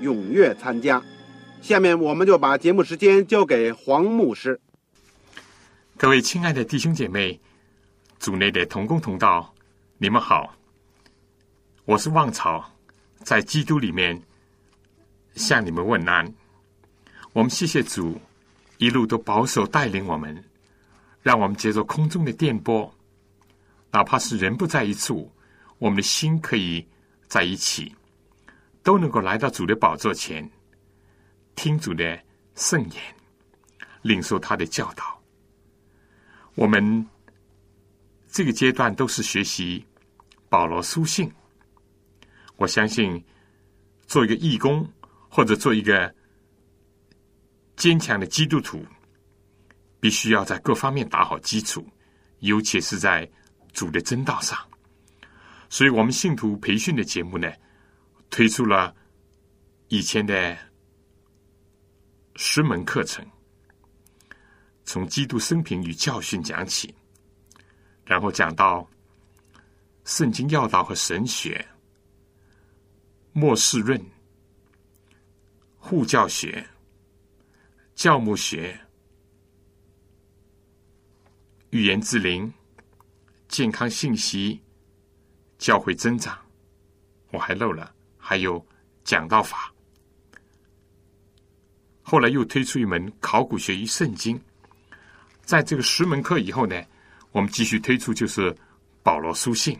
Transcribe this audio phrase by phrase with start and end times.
[0.00, 1.02] 踊跃参加。
[1.60, 4.60] 下面我们就把节目时间交给黄牧师。
[5.96, 7.38] 各位亲爱的弟兄姐妹，
[8.18, 9.52] 组内的同工同道，
[9.98, 10.54] 你们好，
[11.84, 12.64] 我是旺草，
[13.24, 14.22] 在基督里面
[15.34, 16.32] 向你们问安。
[17.32, 18.20] 我们谢谢主，
[18.78, 20.44] 一路都保守带领我们。
[21.20, 22.90] 让我们接受空中的电波，
[23.90, 25.30] 哪怕是人不在一处，
[25.78, 26.86] 我们的心可以
[27.26, 27.94] 在一起，
[28.82, 30.48] 都能够来到主的宝座前，
[31.54, 32.18] 听主的
[32.54, 33.02] 圣言，
[34.02, 35.20] 领受他的教导。
[36.54, 37.06] 我们
[38.28, 39.84] 这个阶段都是学习
[40.48, 41.30] 保罗书信。
[42.56, 43.24] 我相信，
[44.06, 44.88] 做一个义工
[45.28, 46.14] 或者做一个
[47.76, 48.84] 坚强的基督徒。
[50.00, 51.84] 必须要在各方面打好基础，
[52.38, 53.28] 尤其是在
[53.72, 54.56] 主的真道上。
[55.68, 57.52] 所以，我们信徒培训的节目呢，
[58.30, 58.94] 推出了
[59.88, 60.56] 以前的
[62.36, 63.26] 十门课程，
[64.84, 66.94] 从基督生平与教训讲起，
[68.04, 68.88] 然后讲到
[70.04, 71.66] 圣经要道和神学、
[73.32, 74.00] 末世论、
[75.76, 76.66] 护教学、
[77.94, 78.78] 教牧学。
[81.70, 82.50] 语言之灵、
[83.46, 84.58] 健康信息、
[85.58, 86.34] 教会增长，
[87.30, 87.94] 我还漏了，
[88.28, 88.62] 还有
[89.04, 89.72] 讲道法。
[92.02, 94.38] 后来又推出一门考古学与圣经。
[95.40, 96.78] 在这个十门课以后呢，
[97.32, 98.54] 我们继续推出就是
[99.02, 99.78] 保罗书信。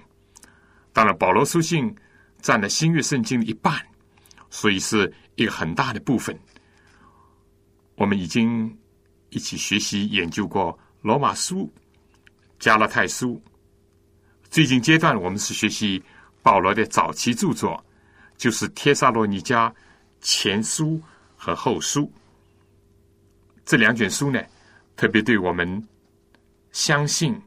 [0.95, 1.95] 当然，保罗书信
[2.41, 3.79] 占了新约圣经的一半，
[4.49, 6.35] 所以是一个很大的部分。
[7.97, 8.75] 我们已经
[9.29, 10.79] 一起学习研究过。
[11.03, 11.71] 罗马书、
[12.59, 13.43] 加拉太书，
[14.49, 16.03] 最近阶段我们是学习
[16.43, 17.85] 保罗的早期著作，
[18.39, 19.71] 就是帖撒罗尼迦
[20.23, 20.99] 前书
[21.37, 22.11] 和后书
[23.67, 24.43] 这两卷书呢，
[24.97, 25.87] 特别对我们
[26.73, 27.39] 相信、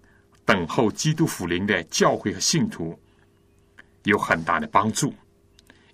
[0.46, 3.00] 等候基督福临的教会和信徒
[4.03, 5.12] 有很大的帮助，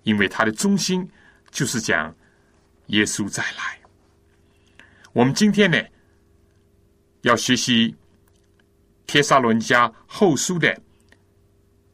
[0.03, 1.07] 因为它的中心
[1.51, 2.13] 就是讲
[2.87, 3.79] 耶稣再来。
[5.13, 5.81] 我们今天呢？
[7.21, 7.91] 要学习
[9.05, 10.79] 《帖撒罗尼迦后书》的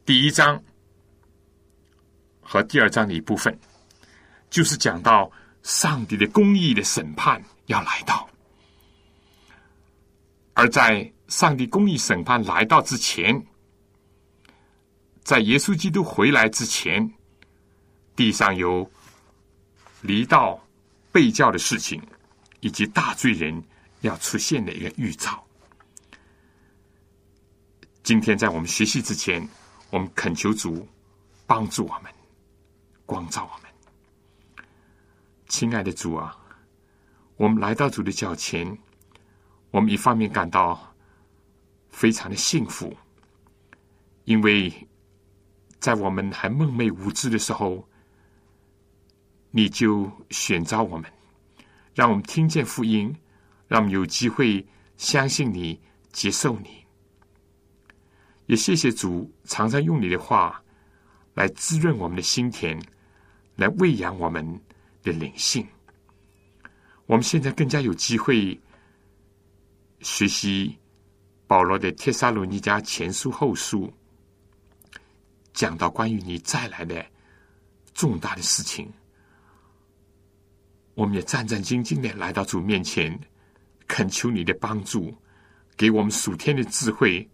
[0.05, 0.61] 第一章
[2.53, 3.57] 和第二章的一部分，
[4.51, 5.31] 就是讲到
[5.63, 8.29] 上帝的公义的审判要来到，
[10.53, 13.43] 而在上帝公义审判来到之前，
[15.23, 17.11] 在耶稣基督回来之前，
[18.15, 18.87] 地上有
[20.01, 20.63] 离道
[21.11, 21.99] 背教的事情，
[22.59, 23.63] 以及大罪人。
[24.01, 25.41] 要出现的一个预兆。
[28.03, 29.47] 今天在我们学习之前，
[29.91, 30.85] 我们恳求主
[31.47, 32.11] 帮助我们，
[33.13, 34.65] 光照我们。
[35.47, 36.35] 亲爱的主啊，
[37.37, 38.75] 我们来到主的脚前，
[39.69, 40.95] 我们一方面感到
[41.91, 42.91] 非常的幸福，
[44.23, 44.73] 因为
[45.77, 47.87] 在我们还梦寐无知的时候，
[49.51, 51.05] 你就选召我们，
[51.93, 53.15] 让我们听见福音。
[53.67, 54.67] 让我们有机会
[54.97, 55.79] 相信你、
[56.11, 56.85] 接受你，
[58.45, 60.61] 也谢谢主常常用你的话
[61.33, 62.79] 来滋润我们的心田，
[63.63, 64.45] 来喂养我们
[65.01, 65.65] 的灵性。
[67.05, 68.59] 我们现在更加有机会
[70.01, 70.77] 学习
[71.47, 73.87] 保罗的《帖撒罗尼迦前书》《后书》，
[75.53, 77.05] 讲到关于你再来的
[77.93, 78.91] 重大的事情。
[80.93, 83.17] 我们也战战兢兢的来到主面前。
[83.85, 85.13] 恳求你的帮助，
[85.77, 87.29] 给我们属天的智慧，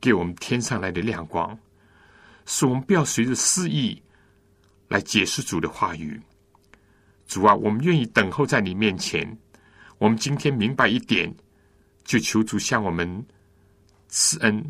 [0.00, 1.58] 给我们天上来的亮光，
[2.46, 4.00] 使我们不要随着私意
[4.92, 6.20] 来解释主的话语。
[7.26, 9.26] 主啊，我们愿意等候在你面前。
[9.96, 11.34] 我们今天明白一点，
[12.04, 13.24] 就求主向我们
[14.08, 14.62] 赐恩，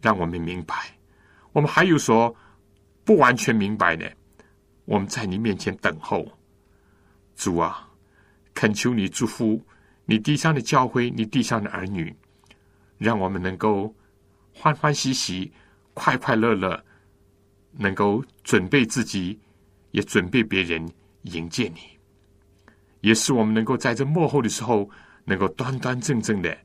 [0.00, 0.74] 让我们明白。
[1.52, 2.34] 我们还有说
[3.04, 4.12] 不完全明白的，
[4.84, 6.26] 我们在你面前等候。
[7.36, 7.88] 主啊，
[8.52, 9.64] 恳求你祝福
[10.06, 12.12] 你地上的教会，你地上的儿女，
[12.98, 13.94] 让我们能够
[14.52, 15.52] 欢欢喜喜、
[15.92, 16.84] 快快乐乐，
[17.76, 19.38] 能够准备自己，
[19.90, 20.88] 也准备别人
[21.22, 21.80] 迎接你。
[23.00, 24.88] 也是我们能够在这幕后的时候，
[25.24, 26.56] 能够端端正正的、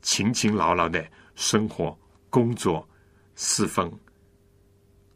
[0.00, 1.98] 勤勤劳劳的生活、
[2.30, 2.88] 工作、
[3.36, 3.92] 侍奉，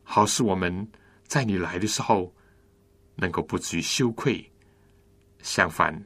[0.03, 0.87] 好使我们
[1.25, 2.33] 在你来的时候，
[3.15, 4.45] 能够不至于羞愧，
[5.43, 5.99] 相反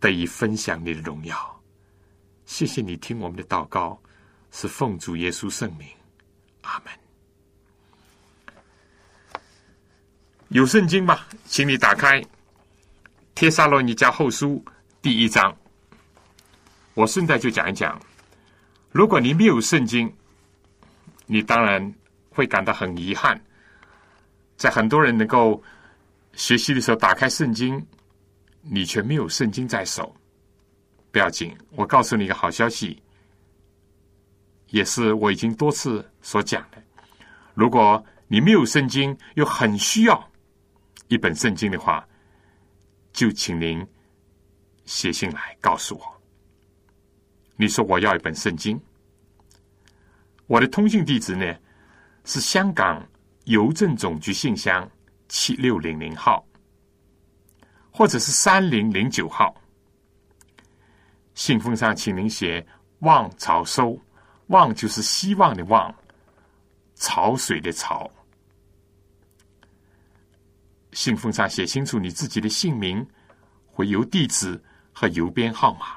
[0.00, 1.62] 得以分享你的荣耀。
[2.46, 4.00] 谢谢你听我们的祷告，
[4.50, 5.86] 是奉主耶稣圣名，
[6.62, 7.01] 阿门。
[10.52, 11.18] 有圣经吗？
[11.46, 12.22] 请你打开。
[13.34, 14.62] 帖撒罗尼迦后书
[15.00, 15.56] 第一章，
[16.92, 17.98] 我顺带就讲一讲。
[18.90, 20.14] 如果你没有圣经，
[21.24, 21.90] 你当然
[22.28, 23.40] 会感到很遗憾。
[24.58, 25.60] 在很多人能够
[26.34, 27.82] 学习的时候，打开圣经，
[28.60, 30.14] 你却没有圣经在手，
[31.10, 31.56] 不要紧。
[31.70, 33.02] 我告诉你一个好消息，
[34.68, 36.76] 也是我已经多次所讲的。
[37.54, 40.30] 如果你没有圣经，又很需要
[41.12, 42.08] 一本圣经的话，
[43.12, 43.86] 就请您
[44.86, 46.22] 写信来告诉我。
[47.54, 48.80] 你说我要一本圣经，
[50.46, 51.54] 我的通信地址呢
[52.24, 53.06] 是香港
[53.44, 54.90] 邮政总局信箱
[55.28, 56.42] 七六零零号，
[57.90, 59.54] 或者是三零零九号。
[61.34, 62.66] 信封上请您写
[63.00, 64.00] “望潮收
[64.48, 65.94] ”，“望”就是希望的“望
[66.96, 68.10] ”，“潮水”的“潮”。
[70.92, 73.06] 信封上写清楚你自己的姓名、
[73.66, 74.60] 回邮地址
[74.92, 75.96] 和邮编号码。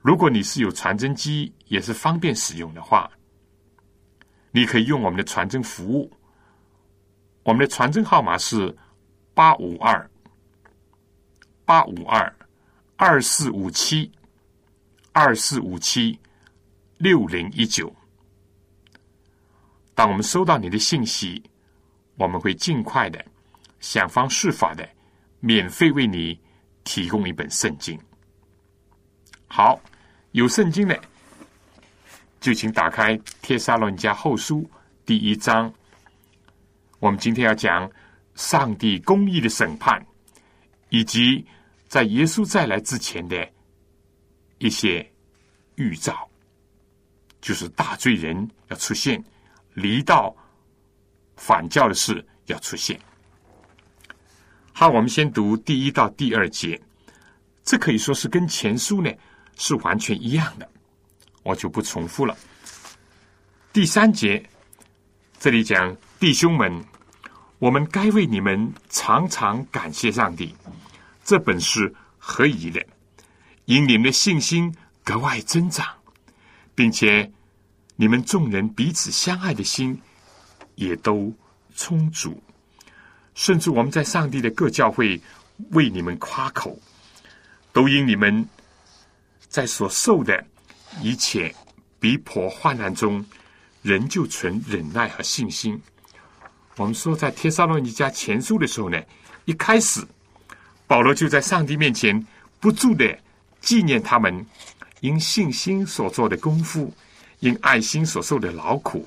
[0.00, 3.10] 如果你是有传真机，也是方便使用的话，
[4.52, 6.12] 你可以用我们的传真服务。
[7.42, 8.76] 我们的传真号码是
[9.34, 10.10] 八五二
[11.64, 12.36] 八五二
[12.96, 14.10] 二四五七
[15.12, 16.18] 二四五七
[16.98, 17.94] 六零一九。
[19.94, 21.42] 当我们收到你的信息，
[22.16, 23.24] 我们会尽快的。
[23.80, 24.88] 想方设法的，
[25.40, 26.38] 免费为你
[26.84, 27.98] 提供一本圣经。
[29.46, 29.80] 好，
[30.32, 31.00] 有圣经的，
[32.40, 34.62] 就请打开《帖撒罗尼迦后书》
[35.04, 35.72] 第一章。
[36.98, 37.90] 我们今天要讲
[38.34, 40.04] 上帝公义的审判，
[40.88, 41.44] 以及
[41.88, 43.48] 在耶稣再来之前的
[44.58, 45.06] 一些
[45.76, 46.28] 预兆，
[47.40, 49.22] 就是大罪人要出现，
[49.74, 50.34] 离道
[51.36, 52.98] 反教的事要出现。
[54.78, 56.78] 好，我们先读第一到第二节，
[57.64, 59.10] 这可以说是跟前书呢
[59.56, 60.68] 是完全一样的，
[61.42, 62.36] 我就不重复了。
[63.72, 64.46] 第三节
[65.38, 66.84] 这里讲弟兄们，
[67.58, 70.54] 我们该为你们常常感谢上帝，
[71.24, 72.84] 这本是何以的，
[73.64, 75.86] 因你们的信心格外增长，
[76.74, 77.32] 并且
[77.94, 79.98] 你们众人彼此相爱的心
[80.74, 81.32] 也都
[81.74, 82.38] 充足。
[83.36, 85.20] 甚至我们在上帝的各教会
[85.72, 86.76] 为你们夸口，
[87.70, 88.44] 都因你们
[89.46, 90.42] 在所受的
[91.02, 91.54] 一切
[92.00, 93.22] 逼迫患难中，
[93.82, 95.78] 仍旧存忍耐和信心。
[96.76, 98.98] 我们说，在帖撒罗尼迦前书的时候呢，
[99.44, 100.02] 一开始
[100.86, 102.26] 保罗就在上帝面前
[102.58, 103.18] 不住的
[103.60, 104.44] 纪念他们
[105.00, 106.90] 因信心所做的功夫，
[107.40, 109.06] 因爱心所受的劳苦，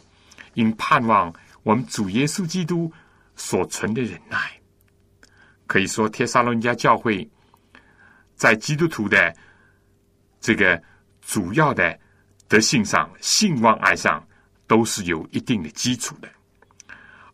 [0.54, 1.34] 因盼望
[1.64, 2.92] 我们主耶稣基督。
[3.40, 4.38] 所存的忍耐，
[5.66, 7.28] 可以说，帖撒罗尼迦教会
[8.36, 9.34] 在基督徒的
[10.42, 10.80] 这个
[11.22, 11.98] 主要的
[12.50, 14.22] 德性上、信望爱上，
[14.68, 16.28] 都是有一定的基础的。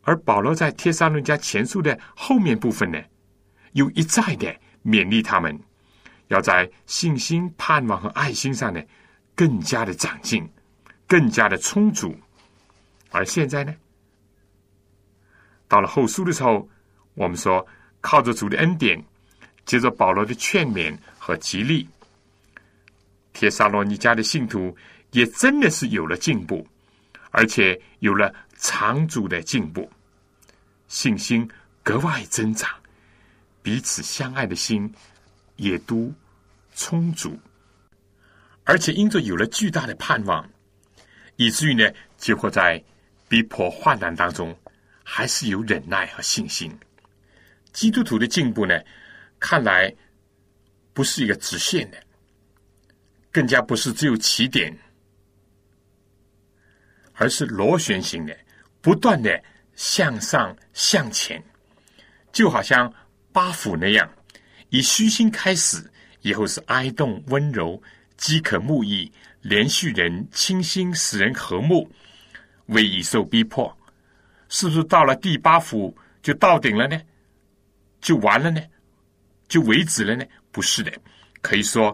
[0.04, 3.02] 而保罗在帖撒罗尼迦前书的后面部分呢，
[3.72, 5.60] 又一再的勉励他们，
[6.28, 8.80] 要在信心、盼望和爱心上呢，
[9.34, 10.48] 更加的长进，
[11.08, 12.16] 更加的充足。
[13.10, 13.76] 而现在呢？
[15.68, 16.70] 到了后书的时候，
[17.16, 17.66] 我们说
[18.02, 19.04] 靠着主的恩典，
[19.66, 21.88] 接着保罗的劝勉和激励，
[23.34, 24.76] 帖撒罗尼迦的信徒
[25.12, 26.68] 也真的是有了进步，
[27.32, 29.90] 而且有了长足的进步，
[30.88, 31.50] 信心
[31.82, 32.70] 格外增长，
[33.64, 34.94] 彼此相爱的心
[35.56, 36.14] 也都
[36.76, 37.40] 充足，
[38.64, 40.48] 而且因着有了巨大的盼望，
[41.38, 42.82] 以至于呢，结果在
[43.28, 44.56] 逼迫患难当中。
[45.08, 46.76] 还是有忍耐和信心。
[47.72, 48.74] 基督徒的进步呢，
[49.40, 49.94] 看来
[50.94, 52.04] 不是一个直线的，
[53.32, 54.76] 更加不是只有起点，
[57.14, 58.36] 而是螺旋形的，
[58.82, 59.42] 不断的
[59.76, 61.42] 向上向前，
[62.32, 62.92] 就好像
[63.32, 64.10] 八府那样，
[64.70, 67.80] 以虚心开始，以后是哀动温柔，
[68.18, 71.92] 饥渴慕义，连续人清心，使人和睦，
[72.68, 73.78] 为已受逼迫。
[74.56, 76.98] 是不是到了第八幅就到顶了呢？
[78.00, 78.62] 就完了呢？
[79.50, 80.24] 就为止了呢？
[80.50, 80.90] 不是的，
[81.42, 81.94] 可以说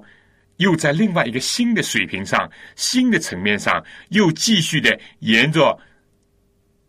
[0.57, 5.75] 又在另外一个新的水平上、新的层面上，又继续的沿着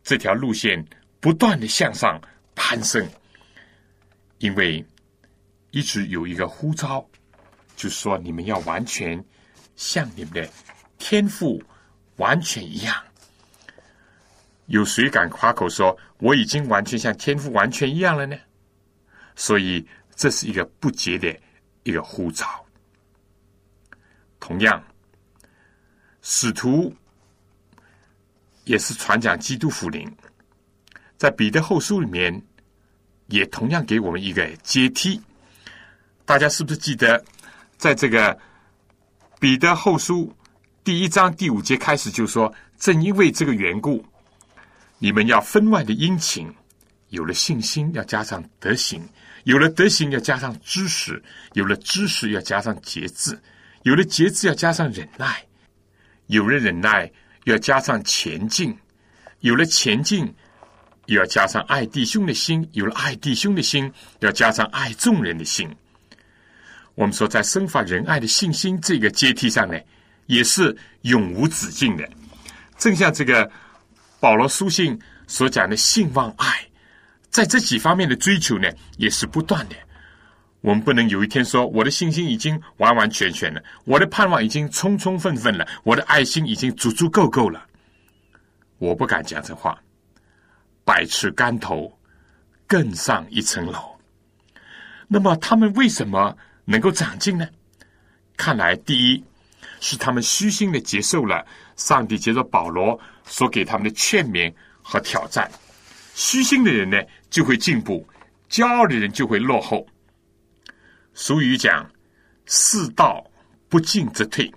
[0.03, 0.85] 这条路线
[1.21, 2.21] 不断的向上
[2.55, 3.09] 攀升。
[4.41, 4.85] 因为
[5.71, 7.09] 一直有一个呼召，
[7.77, 9.25] 就说你们要完全
[9.75, 10.47] 像你们的
[10.99, 11.63] 天赋
[12.17, 12.95] 完全一样。
[14.73, 18.35] 有谁敢夸口说我已经完全像天父完全一样了呢？
[19.37, 19.87] 所以
[20.17, 21.39] 这是一个不洁的
[21.83, 22.47] 一个呼召。
[24.41, 24.83] 同样，
[26.23, 26.91] 使徒
[28.65, 30.11] 也是传讲基督福音，
[31.19, 32.43] 在彼得后书里面
[33.27, 35.21] 也同样给我们一个阶梯。
[36.25, 37.23] 大家是不是记得，
[37.77, 38.39] 在这个
[39.39, 40.35] 彼得后书
[40.83, 42.51] 第一章第五节开始就说
[42.81, 44.03] ：“正因为这个缘故。”
[45.03, 46.49] 你们要分外的殷勤，
[47.09, 49.03] 有了信心要加上德行，
[49.43, 51.21] 有了德行要加上知识，
[51.55, 53.37] 有了知识要加上节制，
[53.83, 55.45] 有了节制要加上忍耐，
[56.29, 57.11] 有了忍耐
[57.47, 58.79] 要加上前进，
[59.41, 60.33] 有了前进
[61.07, 65.69] 又要加上爱弟兄的心，有了爱弟兄的心要加上爱众人的心。
[66.95, 69.77] 我们说，在生发仁爱的信心这个阶梯上呢，
[70.27, 72.09] 也是永无止境的，
[72.79, 73.51] 正像这个。
[74.23, 76.65] 保罗书信所讲的信望爱，
[77.29, 79.75] 在这几方面的追求呢，也是不断的。
[80.61, 87.67] 我们不能有一天说我的信心已经完完全全了，我的盼望已经充充分分了，我的爱心已经足足够够了。
[88.79, 89.77] 我不敢讲这话。
[90.85, 91.93] 百尺竿头，
[92.69, 93.99] 更上一层楼。
[95.09, 97.49] 那么他们为什么能够长进呢？
[98.37, 99.25] 看来，第一
[99.81, 103.01] 是他们虚心的接受了上帝接着保罗。
[103.25, 104.53] 所给他们的劝勉
[104.83, 105.51] 和挑战，
[106.15, 106.99] 虚心的人呢
[107.31, 108.07] 就会进步，
[108.51, 109.87] 骄傲的人就会落后。
[111.15, 111.91] 俗语讲
[112.47, 113.25] “世道
[113.69, 114.53] 不进则退”。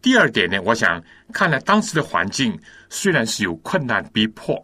[0.00, 1.02] 第二点呢，我想
[1.32, 2.56] 看来当时的环境
[2.88, 4.56] 虽然是有困难逼迫，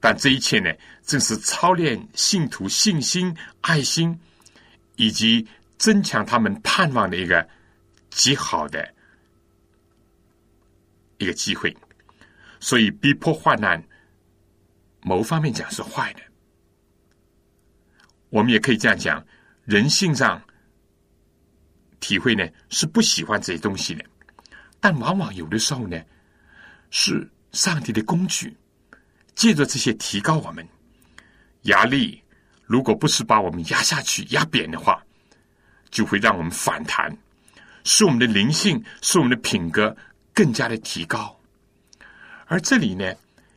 [0.00, 0.70] 但这一切呢，
[1.02, 4.18] 正是操练信徒信心、爱心
[4.96, 5.46] 以及
[5.78, 7.48] 增强他们盼望的一个
[8.10, 8.86] 极好的
[11.16, 11.74] 一个机会。
[12.66, 13.80] 所以，逼迫患难，
[15.00, 16.20] 某方面讲是坏的。
[18.28, 19.24] 我们也可以这样讲，
[19.64, 20.42] 人性上
[22.00, 24.04] 体会呢是不喜欢这些东西的，
[24.80, 25.96] 但往往有的时候呢，
[26.90, 28.56] 是上帝的工具，
[29.36, 30.66] 借着这些提高我们
[31.62, 32.20] 压力。
[32.64, 35.00] 如果不是把我们压下去、压扁的话，
[35.88, 37.16] 就会让我们反弹，
[37.84, 39.96] 使我们的灵性、使我们的品格
[40.34, 41.35] 更加的提高。
[42.46, 43.12] 而这里呢，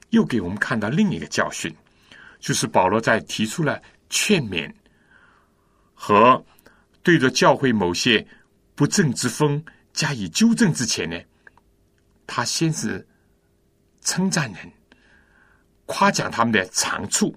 [0.09, 1.73] 又给我们看到另一个教训，
[2.39, 4.71] 就是保罗在提出了劝勉
[5.93, 6.43] 和
[7.03, 8.25] 对着教会某些
[8.75, 11.19] 不正之风加以纠正之前呢，
[12.25, 13.07] 他先是
[14.01, 14.71] 称赞人，
[15.85, 17.35] 夸奖他们的长处。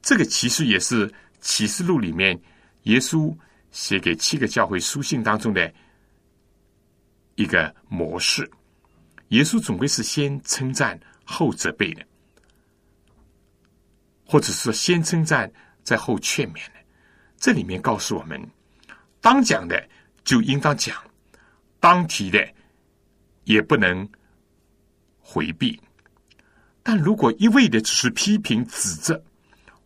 [0.00, 2.40] 这个其实也是启示录里面
[2.84, 3.36] 耶稣
[3.72, 5.72] 写给七个教会书信当中的
[7.34, 8.48] 一个模式。
[9.28, 12.06] 耶稣总归是先称赞后责备的，
[14.24, 15.50] 或者是说先称赞
[15.82, 16.72] 再后劝勉的。
[17.36, 18.40] 这里面告诉我们，
[19.20, 19.88] 当讲的
[20.24, 20.96] 就应当讲，
[21.80, 22.48] 当提的
[23.44, 24.08] 也不能
[25.18, 25.78] 回避。
[26.82, 29.20] 但如果一味的只是批评指责，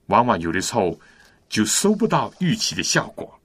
[0.07, 1.01] 往往有的时候
[1.49, 3.41] 就收不到预期的效果，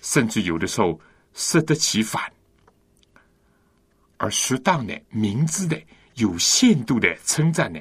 [0.00, 1.00] 甚至有的时候
[1.34, 2.32] 适得其反。
[4.18, 5.80] 而适当的、明智的、
[6.14, 7.78] 有限度的称赞呢，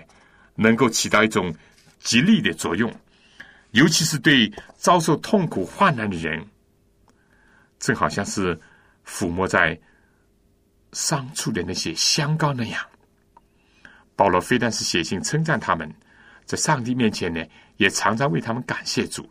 [0.56, 1.54] 能够起到一种
[2.00, 2.94] 激励的作用，
[3.72, 6.46] 尤其是对遭受痛苦患难的人，
[7.80, 8.60] 正好像是
[9.06, 9.80] 抚摸在
[10.92, 12.86] 伤处的那些香膏那样。
[14.16, 15.94] 保罗非但是写信称赞他们，
[16.46, 17.44] 在上帝面前呢，
[17.78, 19.30] 也常常为他们感谢主。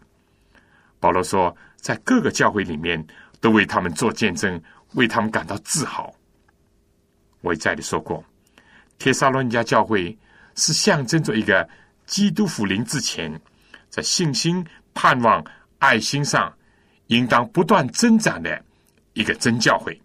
[1.00, 3.02] 保罗说，在各个教会里面，
[3.40, 4.62] 都为他们做见证，
[4.94, 6.14] 为他们感到自豪。
[7.44, 8.24] 我一再的说过，
[8.98, 10.16] 铁沙罗尼迦教会
[10.54, 11.68] 是象征着一个
[12.06, 13.38] 基督福临之前，
[13.90, 15.44] 在信心、盼望、
[15.78, 16.50] 爱心上，
[17.08, 18.64] 应当不断增长的
[19.12, 20.00] 一个真教会。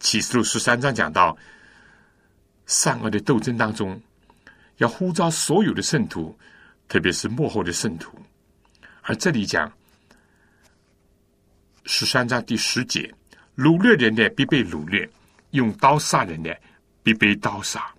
[0.00, 1.38] 启示录十三章讲到，
[2.66, 4.02] 善恶的斗争当中，
[4.78, 6.36] 要呼召所有的圣徒，
[6.88, 8.10] 特别是幕后的圣徒。
[9.02, 9.72] 而这里讲
[11.84, 13.14] 十三章第十节，
[13.56, 15.08] 掳掠人的必被掳掠，
[15.52, 16.54] 用刀杀人的
[17.02, 17.90] 必被刀杀。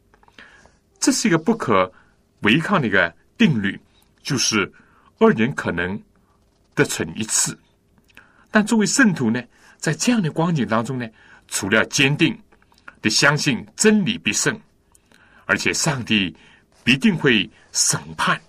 [1.00, 1.92] 这是一个不可
[2.42, 3.80] 违抗的一个定律，
[4.22, 4.72] 就是
[5.18, 6.00] 二人可能
[6.76, 7.58] 得逞一次。
[8.52, 9.42] 但作为圣徒呢，
[9.78, 11.08] 在这样的光景当中呢，
[11.48, 12.38] 除了坚定
[13.02, 14.58] 的相信真理必胜，
[15.46, 16.36] 而且上帝
[16.84, 18.40] 必定会审判，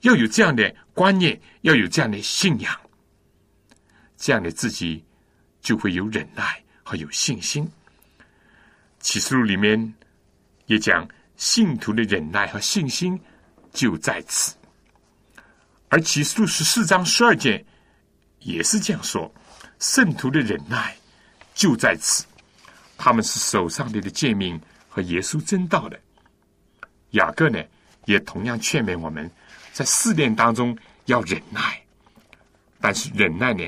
[0.00, 2.74] 要有这样的观念，要有这样的信仰，
[4.16, 5.04] 这样的自己
[5.60, 7.70] 就会有忍耐和有信心。
[9.06, 9.94] 启示录里面
[10.66, 11.08] 也讲。
[11.36, 13.20] 信徒的忍耐和信心
[13.70, 14.54] 就在此，
[15.90, 17.62] 而启示录十四章十二节
[18.38, 19.30] 也是这样说：
[19.78, 20.96] 圣徒的忍耐
[21.54, 22.24] 就在此，
[22.96, 24.58] 他们是守上帝的诫命
[24.88, 26.00] 和耶稣真道的。
[27.10, 27.62] 雅各呢，
[28.06, 29.30] 也同样劝勉我们
[29.74, 31.78] 在试炼当中要忍耐，
[32.80, 33.62] 但是忍耐呢，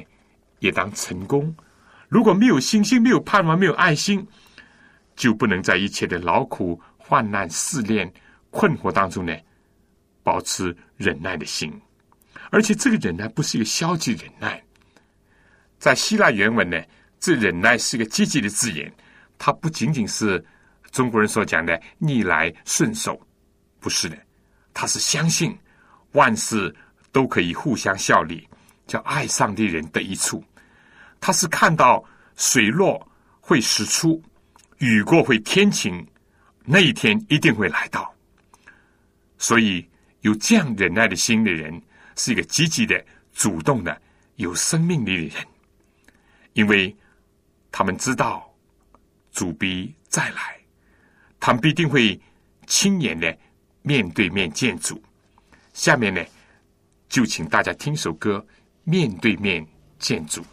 [0.60, 1.54] 也当成功。
[2.08, 4.26] 如果没有信心、没有盼望、没有爱心，
[5.18, 6.80] 就不能在一切的劳苦。
[6.96, 8.10] 患难试炼
[8.50, 9.34] 困惑当中呢，
[10.22, 11.72] 保持忍耐的心，
[12.50, 14.62] 而且这个忍耐不是一个消极忍耐。
[15.78, 16.78] 在希腊原文呢，
[17.18, 18.92] 这忍耐是一个积极的字眼，
[19.38, 20.44] 它不仅仅是
[20.90, 23.18] 中国人所讲的逆来顺受，
[23.80, 24.18] 不是的，
[24.74, 25.56] 他是相信
[26.12, 26.74] 万事
[27.10, 28.46] 都可以互相效力，
[28.86, 30.44] 叫爱上帝人得一处。
[31.20, 32.04] 他是看到
[32.36, 33.10] 水落
[33.40, 34.22] 会石出，
[34.78, 36.06] 雨过会天晴。
[36.70, 38.14] 那一天一定会来到，
[39.38, 39.88] 所以
[40.20, 41.80] 有这样忍耐的心的人，
[42.14, 44.02] 是一个积极的、主动的、
[44.36, 45.46] 有生命力的人，
[46.52, 46.94] 因为
[47.72, 48.54] 他们知道
[49.32, 50.58] 主必再来，
[51.40, 52.20] 他们必定会
[52.66, 53.34] 亲眼的
[53.80, 55.02] 面对面见主。
[55.72, 56.22] 下面呢，
[57.08, 58.46] 就请大家听首歌
[58.84, 59.66] 《面对面
[59.98, 60.44] 见主》。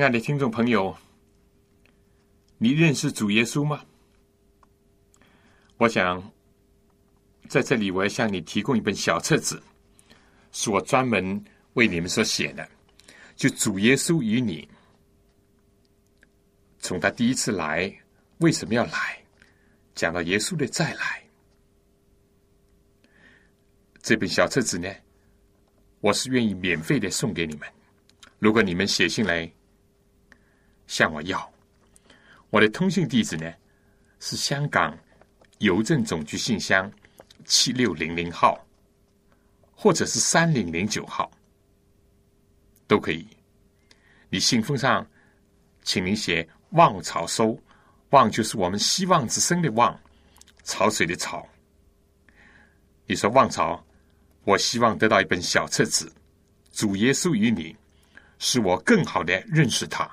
[0.00, 0.96] 亲爱的听众朋友，
[2.56, 3.84] 你认识主耶稣吗？
[5.76, 6.32] 我想
[7.50, 9.62] 在这里我要向你提供一本小册子，
[10.52, 12.66] 是我专门为你们所写的，
[13.36, 14.66] 就主耶稣与你，
[16.78, 17.94] 从他第一次来
[18.38, 19.22] 为什么要来，
[19.94, 21.22] 讲到耶稣的再来。
[24.00, 24.90] 这本小册子呢，
[26.00, 27.68] 我是愿意免费的送给你们。
[28.38, 29.52] 如果你们写信来
[30.90, 31.52] 向我要，
[32.50, 33.48] 我的通信地址呢
[34.18, 34.98] 是香港
[35.58, 36.90] 邮政总局信箱。
[37.46, 38.64] 七六零零号，
[39.72, 41.30] 或者是三零零九号，
[42.86, 43.26] 都可以。
[44.28, 45.04] 你信封上，
[45.82, 47.58] 请您写“望潮收
[48.10, 49.98] ”，“望”就是我们希望之声的“望”，
[50.64, 51.48] 潮水的“潮”。
[53.06, 53.82] 你说“望潮”，
[54.44, 56.12] 我希望得到一本小册子，
[56.72, 57.74] 主耶稣与你，
[58.38, 60.08] 使我更好的认识他，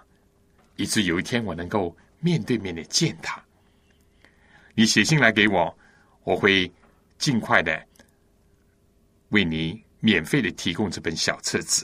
[0.78, 3.44] 以致有一天我能够面对面的见他。
[4.74, 5.78] 你写信来给我，
[6.24, 6.72] 我会。
[7.18, 7.84] 尽快的
[9.30, 11.84] 为你免费的提供这本小册子。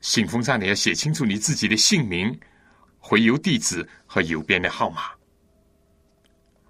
[0.00, 2.36] 信封上你要写清楚你自己的姓名、
[2.98, 5.12] 回邮地址和邮编的号码。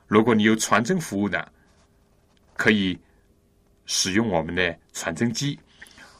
[0.07, 1.51] 如果你有传真服务的，
[2.55, 2.99] 可以
[3.87, 5.59] 使用我们的传真机。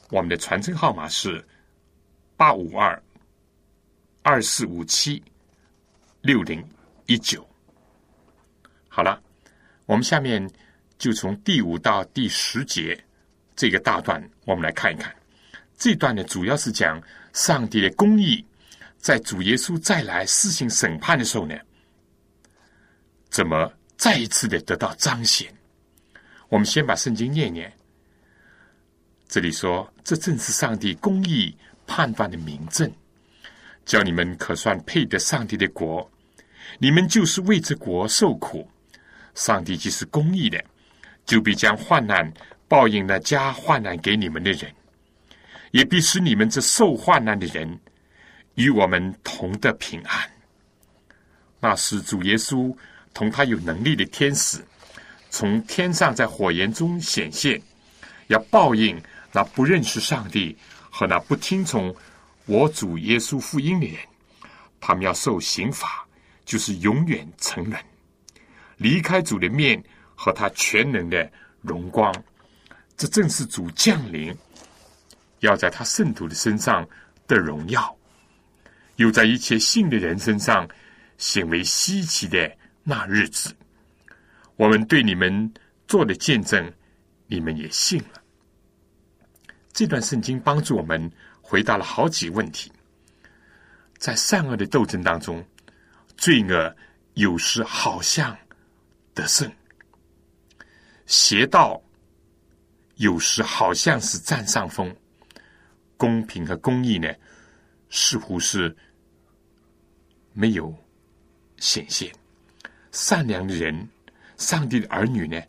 [0.09, 1.47] 我们的传真号码是
[2.39, 3.03] 八五二
[4.23, 5.23] 二四五七
[6.21, 6.65] 六零
[7.07, 7.49] 一九。
[8.89, 9.21] 好了，
[9.87, 10.49] 我们下面。
[10.99, 13.01] 就从第五到第十节
[13.55, 15.15] 这个大段，我们来看一看。
[15.77, 17.01] 这段呢，主要是讲
[17.33, 18.45] 上帝的公义，
[18.97, 21.55] 在主耶稣再来施行审判的时候呢，
[23.31, 25.55] 怎么再一次的得到彰显。
[26.49, 27.73] 我们先把圣经念念。
[29.29, 32.93] 这里说：“这正是上帝公义判断的明证，
[33.89, 36.09] 叫你们可算配得上帝的国。
[36.79, 38.71] 你们就是为这国受苦。
[39.35, 40.63] 上帝既是公义的。”
[41.29, 42.33] 就必将患难
[42.69, 44.73] 报应那加患难给你们的人，
[45.73, 47.79] 也必使你们这受患难的人
[48.55, 50.31] 与我们同得平安。
[51.61, 52.75] 那是主耶稣
[53.13, 54.65] 同他有能力的天使
[55.29, 57.61] 从天上在火焰中显现，
[58.29, 58.99] 要报应
[59.31, 60.57] 那不认识上帝
[60.89, 61.95] 和那不听从
[62.49, 63.97] 我主耶稣福音的人，
[64.81, 66.05] 他们要受刑罚，
[66.45, 67.81] 就是永远沉沦，
[68.79, 69.81] 离开主的面。
[70.21, 71.31] 和他全能的
[71.61, 72.13] 荣光，
[72.97, 74.37] 这正是主降临，
[75.39, 76.85] 要在他圣徒的身上
[77.29, 77.97] 的荣耀，
[78.97, 80.69] 又在一切信的人身上
[81.19, 83.55] 显为稀奇的那日子。
[84.57, 85.55] 我们对你们
[85.87, 86.69] 做的见证，
[87.29, 88.21] 你们也信了。
[89.73, 91.09] 这段圣经帮助我们
[91.49, 92.71] 回答了好几问题。
[93.97, 95.43] 在善恶的斗争当中，
[96.15, 96.77] 罪恶
[97.15, 98.37] 有时好像
[99.15, 99.51] 得胜。
[101.07, 101.83] 邪道
[102.97, 104.95] 有时好像是占上风，
[105.97, 107.11] 公平和公义呢，
[107.89, 108.77] 似乎是
[110.35, 110.77] 没有
[111.57, 112.13] 显现。
[112.93, 113.89] 善良的人，
[114.37, 115.41] 上帝的儿女呢，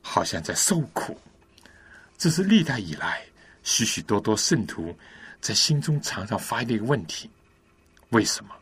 [0.00, 1.20] 好像在受苦。
[2.16, 3.20] 这是历代以来
[3.64, 4.96] 许许多多圣徒
[5.44, 7.30] 在心中常常发的一个问题：
[8.08, 8.54] 为什么？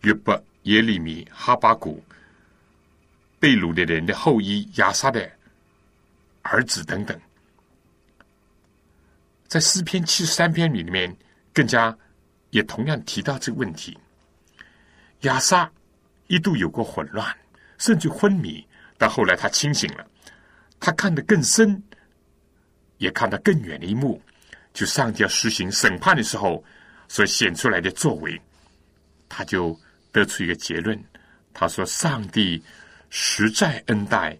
[0.00, 2.02] 约伯、耶利米、哈巴谷。
[3.38, 5.30] 被掳的人的后裔亚撒的
[6.42, 7.20] 儿子等等，
[9.46, 11.14] 在诗篇七十三篇里面，
[11.52, 11.96] 更加
[12.50, 13.96] 也同样提到这个问题。
[15.20, 15.70] 亚撒
[16.26, 17.36] 一度有过混乱，
[17.76, 20.04] 甚至昏迷，但后来他清醒了，
[20.80, 21.80] 他看得更深，
[22.96, 24.20] 也看得更远的一幕，
[24.74, 26.62] 就上帝要实行审判的时候
[27.08, 28.38] 所显出来的作为，
[29.30, 29.74] 他就
[30.12, 31.02] 得出一个结论，
[31.54, 32.62] 他说：“上帝。”
[33.16, 34.36] 实在恩待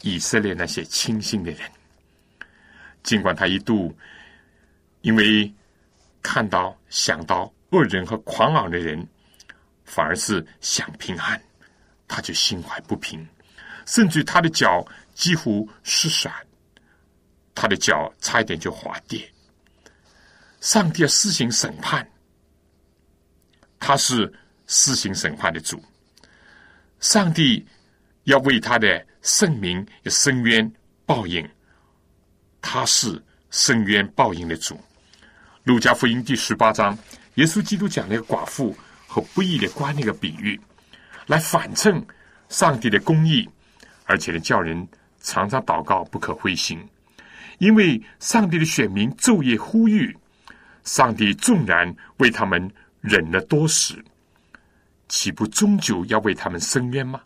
[0.00, 1.70] 以色列那些清心的人，
[3.02, 3.94] 尽管他一度
[5.02, 5.52] 因为
[6.22, 9.06] 看到、想到恶人和狂傲的人，
[9.84, 11.38] 反而是想平安，
[12.08, 13.28] 他就心怀不平，
[13.84, 16.32] 甚至他的脚几乎失闪，
[17.54, 19.30] 他的脚差一点就滑跌。
[20.66, 22.04] 上帝要施行审判，
[23.78, 24.32] 他是
[24.66, 25.80] 施行审判的主，
[26.98, 27.64] 上帝。
[28.24, 30.68] 要为他的圣名伸冤
[31.04, 31.48] 报应，
[32.60, 34.76] 他是伸冤报应的主。
[35.62, 36.98] 路加福音第十八章，
[37.36, 38.76] 耶稣基督讲那个寡妇
[39.06, 40.60] 和不义的官那个比喻，
[41.28, 42.04] 来反衬
[42.48, 43.48] 上帝的公义，
[44.06, 44.84] 而且呢，叫人
[45.20, 46.84] 常常祷告，不可灰心，
[47.58, 50.18] 因为上帝的选民昼夜呼吁，
[50.86, 54.02] 上帝纵然为他们忍了多时，
[55.08, 57.20] 岂不终究要为他们伸冤吗？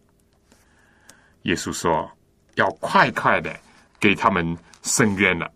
[1.43, 2.11] 耶稣说
[2.57, 3.55] ：“要快快的
[4.01, 5.51] 给他们伸冤了。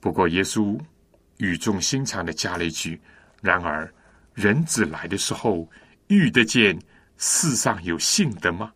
[0.00, 0.78] 不过耶稣
[1.38, 3.00] 语重心长的加了一句
[3.40, 3.92] ：“然而，
[4.34, 5.68] 人子来的时候，
[6.08, 6.76] 遇得见
[7.18, 8.72] 世上有信的吗？”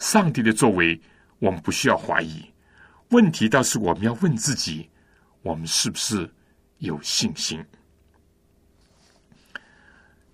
[0.00, 0.98] 上帝的作为，
[1.38, 2.50] 我们不需要怀疑。
[3.10, 4.88] 问题倒是我们要问自己：
[5.44, 6.28] 我们是不是
[6.78, 7.62] 有信心？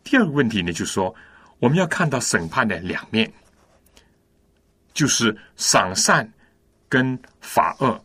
[0.05, 1.13] 第二个问题呢，就是说，
[1.59, 3.31] 我们要看到审判的两面，
[4.95, 6.33] 就是赏善
[6.89, 8.03] 跟罚恶。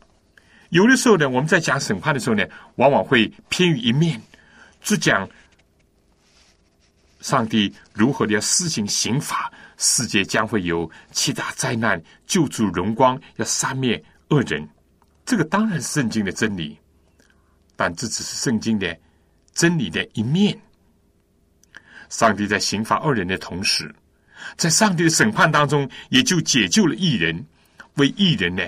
[0.69, 2.43] 有的时候呢，我们在讲审判的时候呢，
[2.77, 4.19] 往往会偏于一面，
[4.81, 5.29] 只讲
[7.21, 14.67] 上帝如何的要施行刑罚，世界将会有七大灾难，救主荣光，要杀灭恶人。
[15.23, 16.77] 这个当然是圣经的真理，
[17.75, 18.97] 但这只是圣经的
[19.53, 20.57] 真理的一面。
[22.09, 23.93] 上帝在刑罚恶人的同时，
[24.57, 27.45] 在上帝的审判当中，也就解救了异人，
[27.95, 28.63] 为异人呢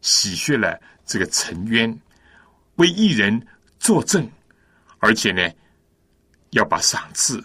[0.00, 1.96] 洗血了这个尘冤，
[2.76, 3.46] 为异人
[3.78, 4.28] 作证，
[4.98, 5.48] 而且呢
[6.50, 7.42] 要把赏赐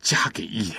[0.00, 0.76] 加给异人。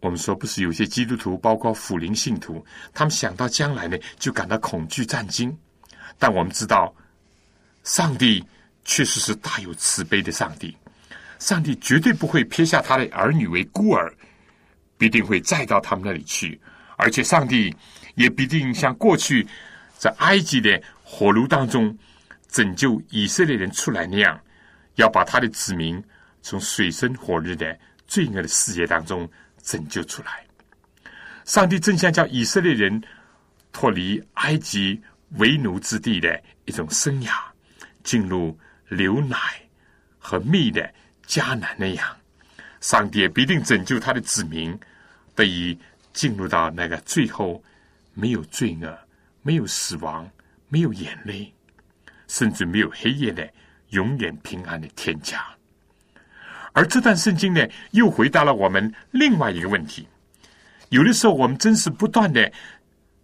[0.00, 5.56] 我们说，不是有些基督徒，包括辅灵信徒，他们想到将来呢，就感到恐惧战惊。
[6.18, 6.94] 但我们知道，
[7.84, 8.42] 上帝
[8.84, 10.76] 确实是大有慈悲的上帝。
[11.38, 14.12] 上帝绝对不会撇下他的儿女为孤儿，
[14.96, 16.58] 必定会再到他们那里去，
[16.96, 17.74] 而且上帝
[18.14, 19.46] 也必定像过去
[19.98, 21.96] 在埃及的火炉当中
[22.48, 24.40] 拯救以色列人出来那样，
[24.94, 26.02] 要把他的子民
[26.40, 29.28] 从水深火热的罪恶的世界当中
[29.62, 30.42] 拯救出来。
[31.44, 33.02] 上帝正像叫以色列人
[33.70, 34.98] 脱离埃及
[35.32, 37.32] 为奴之地的一种生涯，
[38.04, 38.56] 进入
[38.90, 39.36] 牛奶
[40.20, 40.88] 和蜜的。
[41.26, 42.06] 迦南那样，
[42.82, 44.78] 上帝也必定拯救他的子民，
[45.34, 45.76] 得以
[46.12, 47.64] 进入到那个最后
[48.12, 48.98] 没有罪恶、
[49.40, 50.30] 没有死亡、
[50.68, 51.50] 没有眼泪，
[52.28, 53.50] 甚至没有黑夜的
[53.88, 55.42] 永远平安的天家。
[56.74, 60.06] 而这段圣经呢，又回答了我们另外一个问题：
[60.90, 62.52] 有的时候，我们真是不断的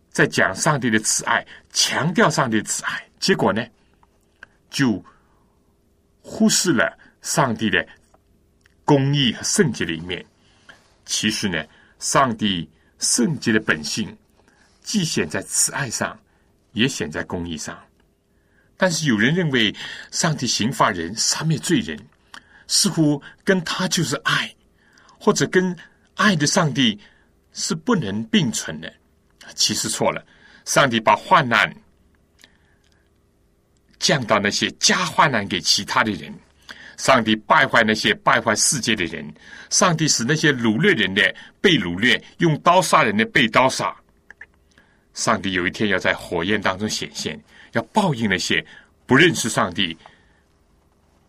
[0.09, 3.63] 在讲上帝的慈爱，强调上帝的慈爱，结果呢，
[4.71, 5.05] 就
[6.23, 6.97] 忽视了。
[7.23, 7.87] 上帝的
[8.83, 10.25] 公义和圣洁的一面，
[11.05, 11.63] 其实呢，
[11.99, 12.67] 上帝
[12.99, 14.17] 圣洁的本性
[14.83, 16.19] 既显在慈爱上，
[16.73, 17.79] 也显在公义上。
[18.79, 19.71] 但是有人认为，
[20.11, 22.03] 上帝刑罚人、杀灭罪人，
[22.67, 24.51] 似乎跟他就是爱，
[25.19, 25.77] 或者跟
[26.15, 26.99] 爱的上帝
[27.53, 28.91] 是不能并存的。
[29.55, 30.25] 其实错了，
[30.65, 31.71] 上帝把患难
[34.01, 36.35] 降到那些加患难给其他的人。
[36.97, 39.25] 上帝败坏那些败坏世界的人，
[39.71, 43.95] 上帝使那些掳掠人的被掳掠，用刀杀人的被刀杀。
[45.15, 47.41] 上帝有一天要在火焰当中显现，
[47.73, 48.63] 要报应那些
[49.07, 49.97] 不认识上帝、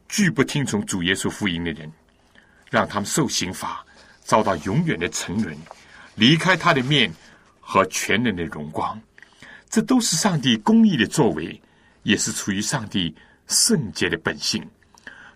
[0.10, 1.90] 拒不听从主耶稣福音的人，
[2.70, 3.86] 让他们受刑罚，
[4.20, 5.58] 遭到永远的沉沦，
[6.16, 7.10] 离开他的面
[7.62, 9.02] 和全能的荣光。
[9.70, 11.62] 这都是上帝公义的作为，
[12.04, 13.16] 也是出于上帝
[13.48, 14.68] 圣洁的本性。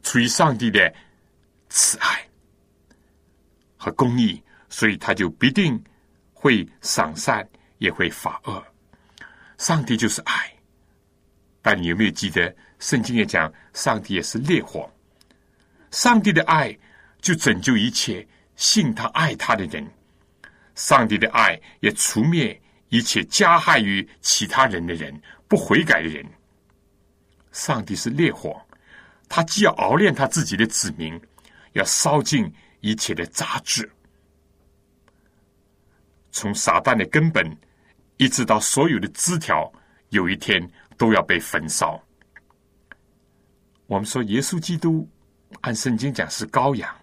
[0.04, 0.93] 出于上帝的
[1.69, 2.23] 慈爱
[3.75, 5.84] 和公义，所以他就必定
[6.32, 7.47] 会赏善，
[7.80, 8.63] 也会罚恶。
[9.58, 10.54] 上帝就是爱，
[11.62, 14.88] 但你有没有记得圣经也讲，上帝也是烈火。
[15.89, 16.78] 上帝的爱
[17.19, 19.89] 就拯救一切信他爱他的人，
[20.75, 26.23] 上帝的爱也除灭一切加害于其他人的人、不悔改的人。
[27.55, 28.61] 上帝是烈火。
[29.29, 31.19] 他既要熬炼他自己的子民，
[31.71, 33.89] 要烧尽一切的杂质，
[36.31, 37.57] 从撒旦的根本，
[38.17, 39.71] 一直到所有的枝条，
[40.09, 41.99] 有一天都要被焚烧。
[43.87, 45.09] 我们说耶稣基督
[45.61, 46.93] 按圣经讲是羔羊，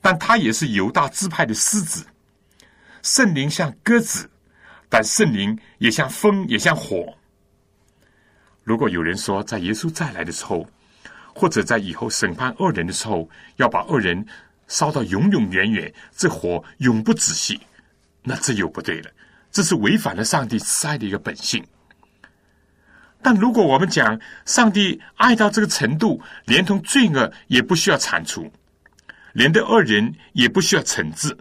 [0.00, 2.06] 但他也是犹大支派的狮子。
[3.02, 4.30] 圣灵像鸽子，
[4.88, 7.12] 但圣灵也像风，也像火。
[8.66, 10.68] 如果有人说在耶稣再来的时候，
[11.32, 14.26] 或者在以后审判恶人的时候，要把恶人
[14.66, 17.60] 烧到永永远远，这火永不止息，
[18.24, 19.10] 那这又不对了，
[19.52, 21.64] 这是违反了上帝慈爱的一个本性。
[23.22, 28.50] 但如果我们讲上帝爱到这个程度，连同罪恶也不需要铲除，
[29.32, 31.36] 连对恶人也不需要惩治，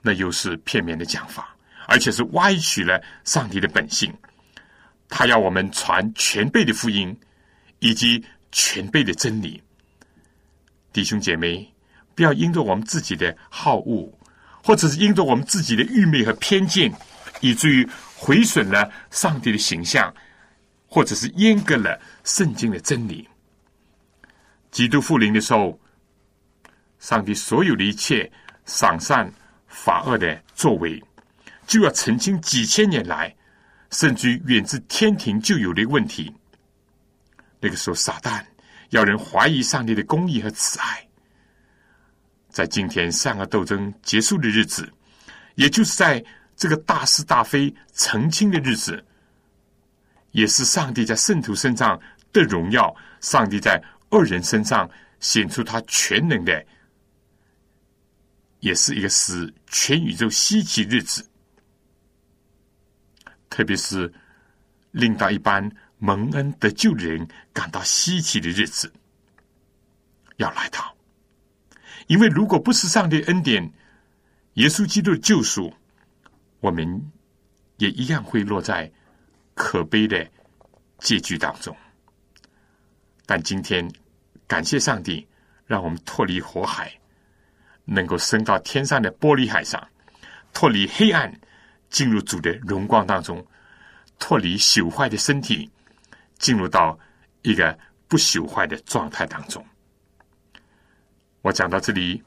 [0.00, 1.54] 那又是片面的讲法，
[1.86, 4.10] 而且是歪曲了上帝的本性。
[5.08, 7.16] 他要我们传全备的福音，
[7.80, 8.24] 以及。
[8.52, 9.62] 全备的真理，
[10.90, 11.70] 弟兄姐妹，
[12.14, 14.10] 不要因着我们自己的好恶，
[14.62, 16.90] 或者是因着我们自己的愚昧和偏见，
[17.42, 20.14] 以至于毁损了上帝的形象，
[20.86, 23.28] 或者是阉割了圣经的真理。
[24.70, 25.78] 基督复临的时候，
[26.98, 28.30] 上帝所有的一切
[28.64, 29.30] 赏善
[29.66, 31.02] 罚恶的作为，
[31.66, 33.34] 就要澄清几千年来，
[33.90, 36.32] 甚至于远自天庭就有的问题。
[37.60, 38.44] 那个时候，撒旦
[38.90, 41.08] 要人怀疑上帝的公义和慈爱。
[42.48, 44.90] 在今天善恶斗争结束的日子，
[45.56, 46.24] 也就是在
[46.56, 49.04] 这个大是大非澄清的日子，
[50.30, 52.00] 也是上帝在圣徒身上
[52.32, 54.88] 的荣耀，上帝在恶人身上
[55.20, 56.64] 显出他全能的，
[58.60, 61.26] 也是一个使全宇宙稀奇日子。
[63.56, 64.12] 特别是
[64.90, 65.66] 令到一般
[65.96, 68.92] 蒙恩得救的人感到稀奇的日子
[70.36, 70.94] 要来到。
[72.06, 73.72] 因为如果不是上帝恩典，
[74.54, 75.72] 耶稣基督的救赎，
[76.60, 77.10] 我们
[77.78, 78.92] 也一样会落在
[79.54, 80.28] 可悲的
[80.98, 81.74] 结局当中。
[83.24, 83.90] 但今天，
[84.46, 85.26] 感谢上帝，
[85.64, 86.92] 让我们脱离火海，
[87.86, 89.82] 能够升到天上的玻璃海上，
[90.52, 91.40] 脱离黑暗，
[91.90, 93.44] 进入主的荣光当中，
[94.18, 95.70] 脱离朽坏的身体，
[96.38, 96.98] 进入到
[97.42, 99.64] 一个不朽坏的状态当中。
[101.42, 102.22] 我讲到这里，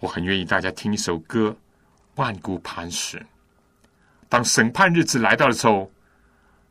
[0.00, 1.48] 我很愿意大家听一首歌
[2.16, 3.18] 《万古磐石》。
[4.28, 5.90] 当审判日子来到的时候，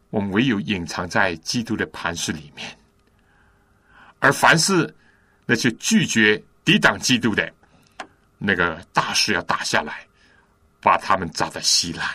[0.10, 2.68] 我们唯有隐藏在基督的磐石里面；
[4.20, 4.94] 而凡是
[5.46, 7.50] 那些拒绝抵挡基督的，
[8.38, 10.06] 那个大石要打下来，
[10.86, 12.08] 把他们砸得稀烂。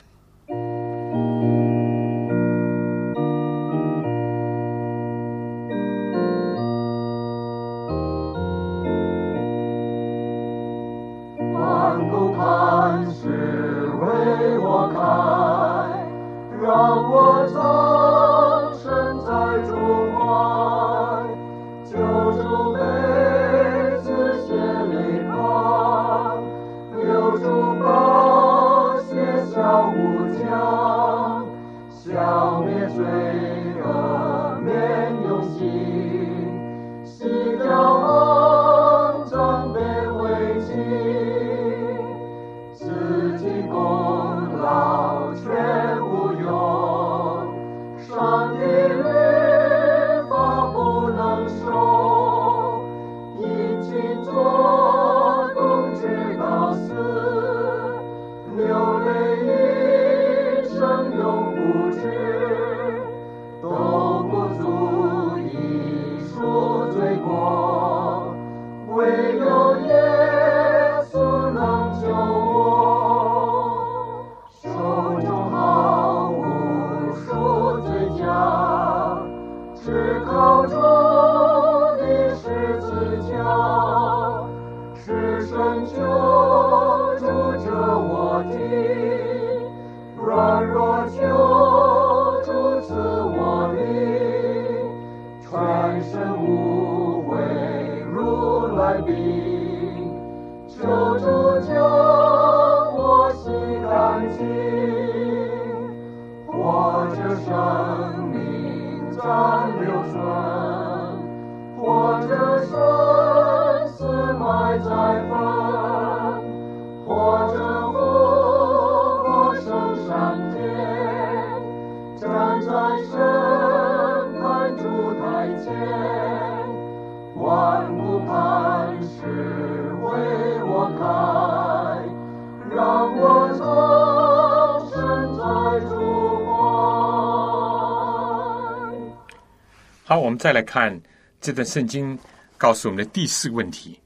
[140.51, 141.01] 再来看
[141.41, 142.19] 这段圣经
[142.59, 143.97] 告诉我们的第四个问题：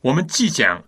[0.00, 0.82] 我们既讲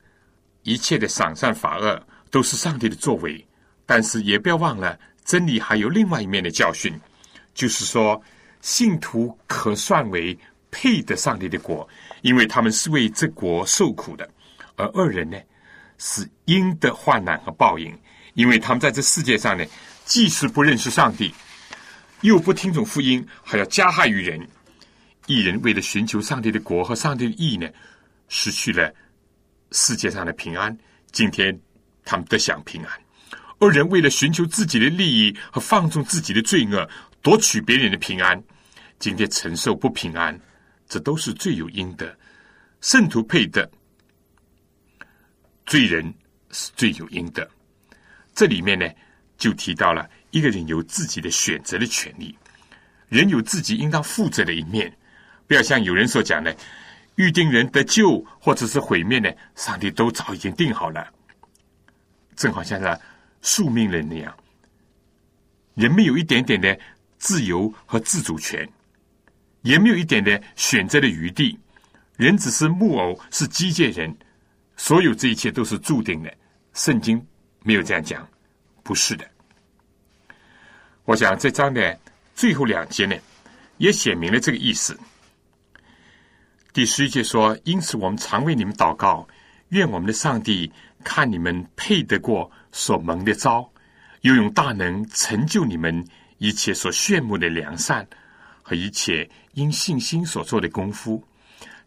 [0.62, 3.46] 一切的赏善罚恶都是上帝的作为，
[3.84, 6.98] 但是也不要忘了真理还有另外一面的教训，
[7.52, 8.18] 就是说
[8.62, 10.34] 信徒可算为
[10.70, 11.86] 配得上帝的国，
[12.22, 14.26] 因为他们是为这国受苦的；
[14.76, 15.38] 而恶人呢，
[15.98, 17.94] 是应得患难和报应，
[18.32, 19.66] 因为他们在这世界上呢，
[20.06, 21.34] 既是不认识上帝。
[22.22, 24.40] 又不听从福音，还要加害于人。
[25.26, 27.68] 艺人为了寻求上帝的国和上帝的义呢，
[28.28, 28.94] 失去了
[29.72, 30.76] 世界上的平安。
[31.12, 31.58] 今天
[32.04, 33.00] 他们得享平安。
[33.58, 36.88] 二人为了寻求自己的利益和放纵自己的罪恶，
[37.22, 38.42] 夺取别人的平安，
[38.98, 40.38] 今天承受不平安。
[40.86, 42.14] 这都是罪有应得。
[42.82, 43.70] 圣徒配的
[45.64, 46.12] 罪人
[46.50, 47.48] 是罪有应得。
[48.34, 48.86] 这里面呢，
[49.38, 52.36] 就提到了一个人有自己的选择的权利，
[53.08, 54.94] 人有自己应当负责的一面，
[55.46, 56.54] 不要像有人所讲的，
[57.16, 61.06] 预定人得救或者是毁灭呢，上帝都早已经定好了，
[62.36, 63.00] 正好像是
[63.42, 64.34] 宿命人那样，
[65.74, 66.78] 人没有一点点的
[67.18, 68.68] 自由和自主权，
[69.62, 71.58] 也没有一点的选择的余地，
[72.16, 74.16] 人只是木偶，是机械人，
[74.76, 76.34] 所有这一切都是注定的，
[76.72, 77.24] 圣经。
[77.66, 78.28] 没有这样讲，
[78.82, 79.26] 不是的。
[81.06, 81.98] 我想这章的
[82.34, 83.16] 最后两节呢，
[83.78, 84.94] 也写明了这个意思。
[86.74, 89.24] 第十一节说：“因此，我们常为你们祷告，
[89.68, 90.72] 愿我们的上帝
[91.04, 93.70] 看你们配得过所蒙的招，
[94.22, 96.04] 又用大能成就你们
[96.38, 98.04] 一切所炫目的良善
[98.60, 101.22] 和一切因信心所做的功夫，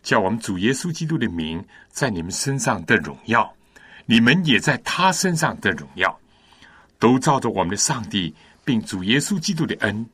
[0.02, 3.54] 叫我们主耶稣基督的名在你们身上的荣耀。”
[4.10, 6.18] 你们也在他身上得荣耀，
[6.98, 8.34] 都照着我们的上帝
[8.64, 10.10] 并主耶稣基督的恩。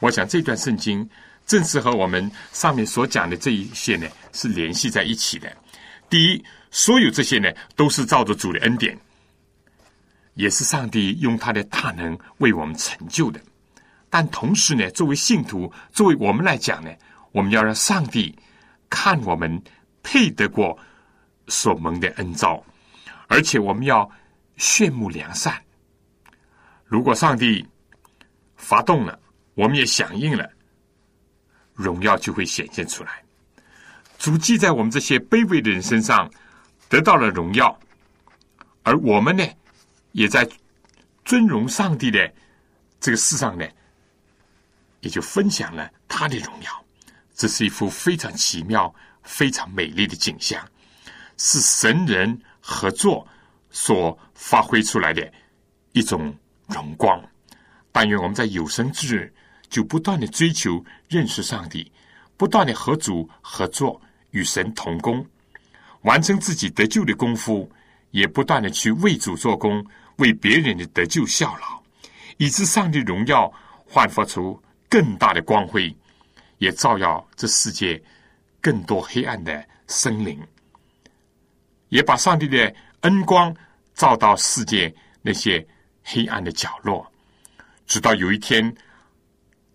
[0.00, 1.08] 我想这段圣经
[1.50, 5.52] 正是和我们上面所讲的这一些呢是联系在一起的。
[6.08, 8.96] 第一，所有这些呢都是照着主的恩典，
[10.34, 13.40] 也是上帝用他的大能为我们成就的。
[14.08, 16.90] 但同时呢，作为信徒，作为我们来讲呢，
[17.32, 18.32] 我们要让上帝
[18.88, 19.60] 看我们
[20.04, 20.78] 配得过
[21.48, 22.64] 所蒙的恩召。
[23.26, 24.08] 而且我们要
[24.56, 25.60] 炫目良善。
[26.84, 27.66] 如果上帝
[28.54, 29.18] 发动了，
[29.54, 30.48] 我们也响应了，
[31.80, 33.22] 荣耀就会显现出来。
[34.18, 36.30] 主记在我们这些卑微的人身上
[36.88, 37.78] 得到了荣耀，
[38.82, 39.44] 而我们呢，
[40.12, 40.48] 也在
[41.24, 42.32] 尊荣上帝的
[43.00, 43.66] 这个世上呢，
[45.00, 46.84] 也就分享了他的荣耀。
[47.34, 50.64] 这是一幅非常奇妙、非常美丽的景象，
[51.36, 52.40] 是神人。
[52.62, 53.26] 合作
[53.70, 55.32] 所发挥出来的
[55.92, 56.32] 一种
[56.68, 57.20] 荣光。
[57.90, 59.34] 但愿我们在有生之日，
[59.70, 61.90] 就不断的追求认识上帝，
[62.36, 63.98] 不断的和主合作，
[64.32, 65.24] 与神同工，
[66.02, 67.70] 完成自己得救的功夫，
[68.10, 69.82] 也不断的去为主做工，
[70.16, 71.80] 为别人的得救效劳，
[72.36, 73.50] 以致上帝荣耀
[73.86, 75.94] 焕发出更大的光辉，
[76.58, 78.02] 也照耀这世界
[78.60, 80.38] 更多黑暗的森林。
[81.90, 83.54] 也把上帝的恩光
[83.94, 84.92] 照到世界
[85.22, 85.64] 那些
[86.02, 87.04] 黑暗的角落，
[87.86, 88.72] 直到有一天，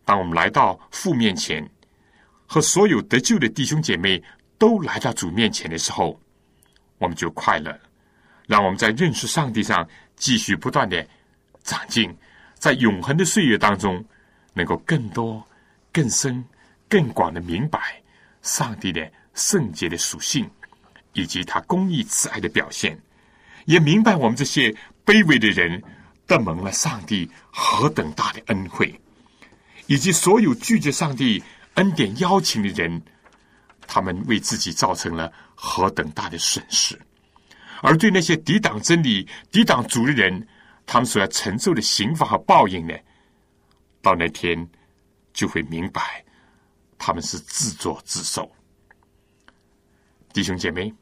[0.05, 1.67] 当我们来到父面前，
[2.45, 4.23] 和所有得救的弟兄姐妹
[4.57, 6.17] 都来到主面前的时候，
[6.99, 7.77] 我们就快乐。
[8.47, 9.85] 让我们在认识上帝上
[10.15, 11.05] 继续不断的
[11.63, 12.15] 长进，
[12.53, 14.01] 在永恒的岁月当中，
[14.53, 15.45] 能够更多、
[15.91, 16.41] 更深、
[16.87, 18.01] 更广的明白
[18.43, 20.49] 上帝的圣洁的属性。
[21.17, 22.99] 以及他公义慈爱的表现，
[23.63, 24.69] 也明白我们这些
[25.05, 25.81] 卑微的人
[26.27, 28.93] 得蒙了上帝何等大的恩惠，
[29.87, 31.43] 以及所有拒绝上帝
[31.75, 33.01] 恩典邀请的人，
[33.87, 36.95] 他们为自己造成了何等大的损失；
[37.81, 40.47] 而对那些抵挡真理、抵挡主的人，
[40.85, 42.93] 他们所要承受的刑罚和报应呢？
[44.01, 44.67] 到那天
[45.33, 46.23] 就会明白，
[46.97, 48.49] 他们是自作自受。
[50.33, 50.93] 弟兄姐妹。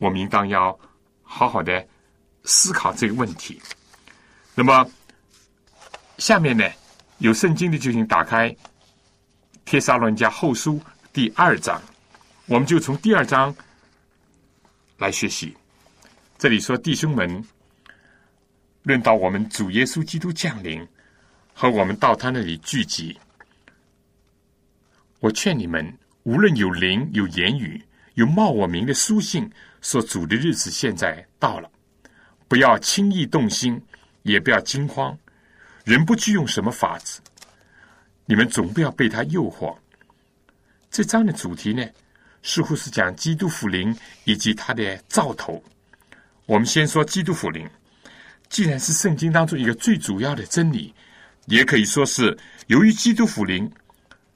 [0.00, 0.78] 我们应当要
[1.24, 1.84] 好好的
[2.44, 3.60] 思考这个问题。
[4.54, 4.88] 那么，
[6.18, 6.70] 下面呢，
[7.18, 8.48] 有圣经的就请打开
[9.64, 10.74] 《帖撒罗尼迦后书》
[11.12, 11.82] 第二章，
[12.46, 13.54] 我们就从第二章
[14.98, 15.56] 来学习。
[16.38, 17.44] 这里说：“弟兄们，
[18.84, 20.86] 论到我们主耶稣基督降临
[21.52, 23.18] 和我们到他那里聚集，
[25.18, 25.92] 我劝你们，
[26.22, 27.82] 无论有灵、有言语、
[28.14, 29.50] 有冒我名的书信。”
[29.80, 31.70] 说主的日子现在到了，
[32.48, 33.80] 不要轻易动心，
[34.22, 35.16] 也不要惊慌。
[35.88, 37.18] 人不具用什么法子，
[38.26, 39.74] 你们总不要被他诱惑。
[40.90, 41.82] 这章的主题呢，
[42.42, 45.64] 似乎是讲基督福临以及他的兆头。
[46.44, 47.66] 我们先说基督福临，
[48.50, 50.94] 既然是圣经当中一个最主要的真理，
[51.46, 52.36] 也可以说是
[52.66, 53.66] 由于基督福临，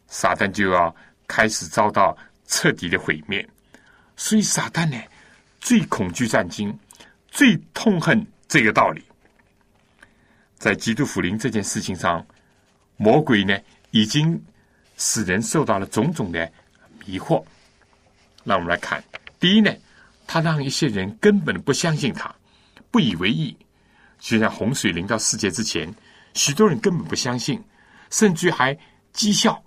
[0.07, 0.97] 撒旦就要
[1.27, 3.47] 开始遭到彻底的毁灭。
[4.17, 4.97] 所以撒旦呢？
[5.61, 6.75] 最恐惧战经，
[7.31, 9.05] 最痛恨这个道理。
[10.63, 12.25] 在基督福临这件事情上，
[12.97, 13.59] 魔鬼呢
[13.91, 14.41] 已经
[14.97, 16.49] 使人受到了种种的
[17.05, 17.45] 迷惑。
[18.45, 19.03] 让我们来看，
[19.41, 19.75] 第一呢，
[20.25, 22.33] 他让一些人根本不相信他，
[22.93, 23.57] 不以为意。
[24.21, 25.93] 就像洪水临到世界之前，
[26.35, 27.61] 许多人根本不相信，
[28.11, 28.73] 甚至还
[29.13, 29.61] 讥笑。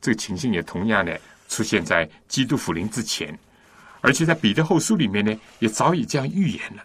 [0.00, 3.36] 这个情形也同样的出现在基督福临之前。
[4.00, 6.84] 而且在彼得后书里面呢，也早已这样预言了，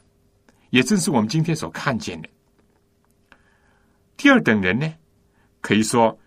[0.72, 2.30] 也正是我们今天所看见的。
[4.20, 4.94] 第二等人呢，
[5.62, 6.20] 可以说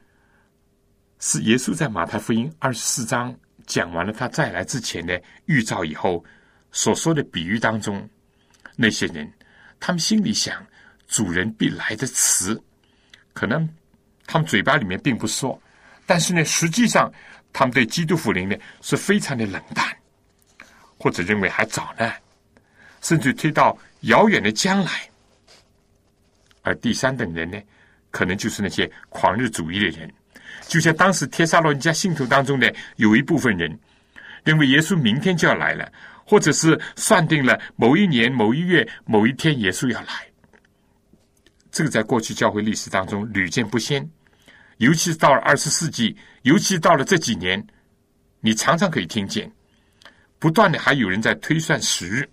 [1.18, 6.24] 是耶稣在马太福音二十四章讲完了他再来之前的预兆以后
[6.70, 8.08] 所说的比喻当中，
[8.76, 9.30] 那些人
[9.78, 10.66] 他们心里想
[11.06, 12.58] 主人必来的词，
[13.34, 13.68] 可能
[14.24, 15.60] 他们嘴巴里面并不说，
[16.06, 17.12] 但是呢，实际上
[17.52, 19.94] 他们对基督福音呢是非常的冷淡，
[20.96, 22.10] 或者认为还早呢，
[23.02, 24.90] 甚至推到遥远的将来。
[26.62, 27.60] 而第三等人呢？
[28.12, 30.08] 可能就是那些狂热主义的人，
[30.68, 33.76] 就像当时帖撒罗尼迦信徒当中的有一部分人，
[34.44, 35.90] 认为耶稣明天就要来了，
[36.24, 40.06] 或者是算定了某一年某一月某一天耶稣要来。
[41.70, 44.06] 这个在过去教会历史当中屡见不鲜，
[44.76, 47.66] 尤其是到了二十世纪，尤其到了这几年，
[48.40, 49.50] 你常常可以听见，
[50.38, 52.28] 不断的还有人在推算时日。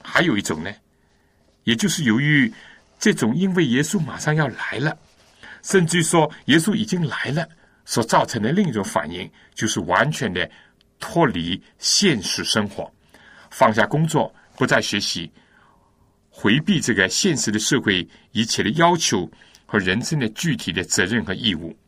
[0.00, 0.72] 还有一种呢，
[1.64, 2.50] 也就是由于。
[3.06, 4.98] 这种因为耶稣马上要来了，
[5.62, 7.48] 甚至说耶稣已经来了，
[7.84, 10.50] 所造成的另一种反应，就是完全的
[10.98, 12.92] 脱离现实生活，
[13.48, 15.30] 放下工作，不再学习，
[16.30, 19.30] 回避这个现实的社会一切的要求
[19.66, 21.78] 和人生的具体的责任和义务，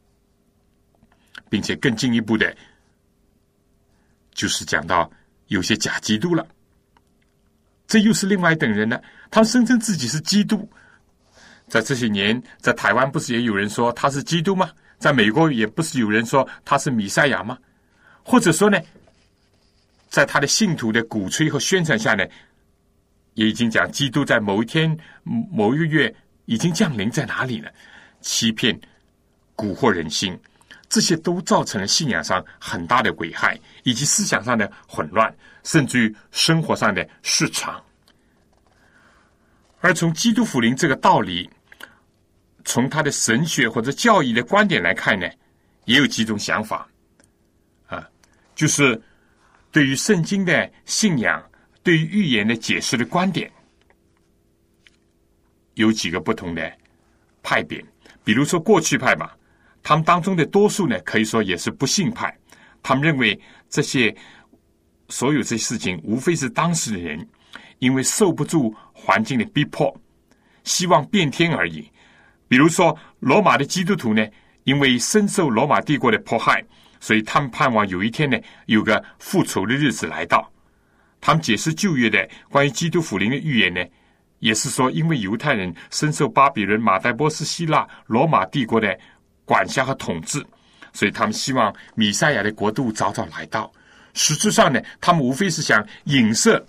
[1.50, 2.56] 并且更进一步的，
[4.34, 5.10] 就是讲到
[5.48, 6.46] 有些假基督了，
[7.88, 9.02] 这又是另外一等人呢，
[9.32, 10.70] 他声称自己是基督。
[11.68, 14.70] 在这些年，在台湾不是也有人说他是基督吗？
[14.98, 17.56] 在美国也不是有人说他是弥赛亚吗？
[18.24, 18.80] 或者说呢，
[20.08, 22.26] 在他的信徒的鼓吹和宣传下呢，
[23.34, 26.12] 也已经讲基督在某一天、某一个月
[26.46, 27.70] 已经降临在哪里了？
[28.20, 28.74] 欺骗、
[29.54, 30.36] 蛊惑人心，
[30.88, 37.80] 这些都造成了信仰上很大的危害，以及思想上的混乱，甚至于生活上的失常。
[39.80, 41.48] 而从基督福临这个道理。
[42.68, 45.26] 从他的神学或者教义的观点来看呢，
[45.86, 46.86] 也有几种想法，
[47.86, 48.06] 啊，
[48.54, 49.00] 就是
[49.72, 51.42] 对于圣经的信仰、
[51.82, 53.50] 对于预言的解释的观点，
[55.76, 56.70] 有几个不同的
[57.42, 57.82] 派别。
[58.22, 59.34] 比如说过去派吧，
[59.82, 62.36] 他们当中的多数呢，可以说也是不信派。
[62.82, 63.40] 他们认为
[63.70, 64.14] 这些
[65.08, 67.26] 所有这些事情，无非是当时的人
[67.78, 69.98] 因为受不住环境的逼迫，
[70.64, 71.90] 希望变天而已。
[72.48, 74.26] 比如说，罗马的基督徒呢，
[74.64, 76.64] 因为深受罗马帝国的迫害，
[76.98, 80.50] 所以他们盼望有一天呢，有个复仇的日子来到。
[81.20, 83.84] 他们解释旧约的关于基督复临的预言呢，
[84.38, 88.98] 也是说，因为犹太人深受巴比伦、马代波斯、希腊、罗马帝国的
[89.44, 90.42] 管辖和统治，
[90.92, 93.70] 所以他们希望米赛亚的国度早早来到。
[94.14, 96.64] 实质上呢，他们无非是想影射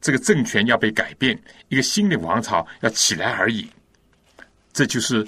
[0.00, 1.38] 这个政权要被改变，
[1.68, 3.70] 一个新的王朝要起来而已。
[4.72, 5.26] 这就是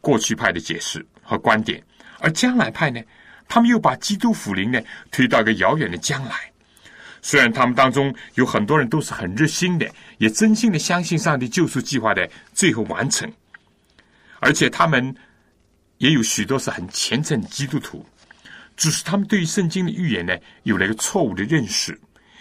[0.00, 1.82] 过去派的解释和观点，
[2.20, 3.00] 而将来派呢，
[3.48, 4.80] 他们又把基督福临呢
[5.10, 6.50] 推到一个遥远的将来。
[7.20, 13.30] 虽然他们当中有很多人都是很热心的，也真心的相信上帝救赎计划的最后完成，
[14.38, 15.14] 而且他们
[15.98, 18.06] 也有许多是很虔诚的基督徒，
[18.76, 20.32] 只是他们对于圣经的预言呢
[20.62, 22.00] 有了一个错误的认识，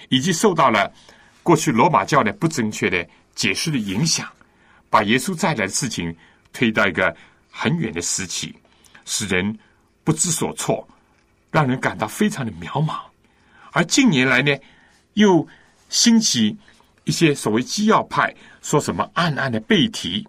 [0.09, 0.93] 以及受到了
[1.41, 4.31] 过去罗马教的不正确的解释的影响。
[4.89, 6.15] 把耶稣再来的事情
[6.53, 7.15] 推到一个
[7.49, 8.55] 很远的时期，
[9.05, 9.57] 使人
[10.03, 10.87] 不知所措，
[11.51, 12.99] 让人感到非常的渺茫。
[13.73, 14.55] 而近年来呢，
[15.13, 15.47] 又
[15.89, 16.57] 兴起
[17.03, 20.27] 一些所谓基要派，说什么暗暗的背题，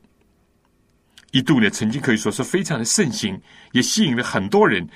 [1.30, 3.40] 一度呢曾经可以说是非常的盛行，
[3.72, 4.86] 也吸引了很多人。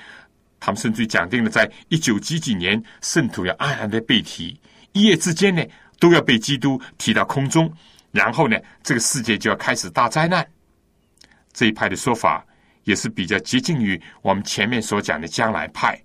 [0.60, 4.60] 他们甚至讲定了，在一九几几年，圣徒要暗暗的背题，
[4.92, 5.64] 一夜之间呢，
[5.98, 7.72] 都要被基督提到空中。
[8.12, 10.46] 然后呢，这个世界就要开始大灾难。
[11.52, 12.46] 这一派的说法
[12.84, 16.00] 也是比较接近于我们前面所讲的将来派。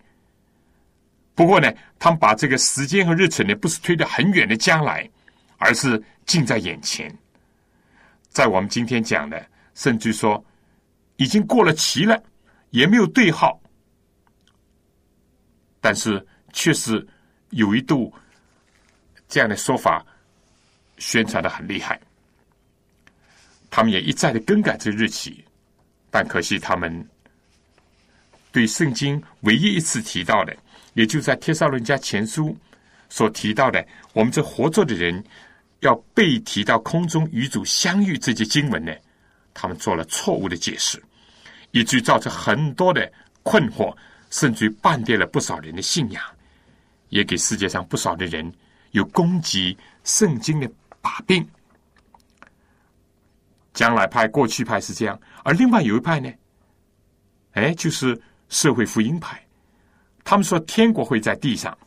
[1.36, 5.08] 不过呢，他们把这个时间和日程呢，不是推得很远的将来，
[5.58, 7.14] 而是近在眼前。
[8.30, 9.46] 在我们今天讲的，
[9.76, 10.44] 甚至说
[11.18, 12.22] 已经过了期了，
[12.70, 13.60] 也没有对号，
[15.82, 17.06] 但是确实
[17.50, 18.14] 有一度
[19.28, 20.06] 这样的说法。
[20.98, 22.00] 宣传的很厉害，
[23.70, 25.44] 他们也一再的更改这日期，
[26.10, 27.08] 但可惜他们
[28.52, 30.56] 对圣经唯一一次提到的，
[30.94, 32.58] 也就在帖撒罗尼迦前书
[33.10, 35.24] 所提到的，我们这活着的人
[35.82, 38.92] 要被提到空中与主相遇这节经文呢，
[39.54, 41.02] 他们做了错误的解释，
[41.72, 43.12] 以至于造成很多的
[43.44, 43.96] 困惑，
[44.32, 46.24] 甚至于绊跌了不少人的信仰，
[47.10, 48.52] 也给世界上不少的人
[48.92, 50.70] 有攻击圣经的
[51.08, 51.48] 把柄。
[53.74, 56.30] 将来派、过去派是这样，而另外有一派呢，
[57.54, 59.42] 哎，就是社会福音派。
[60.26, 61.78] 他们说天国会在地上，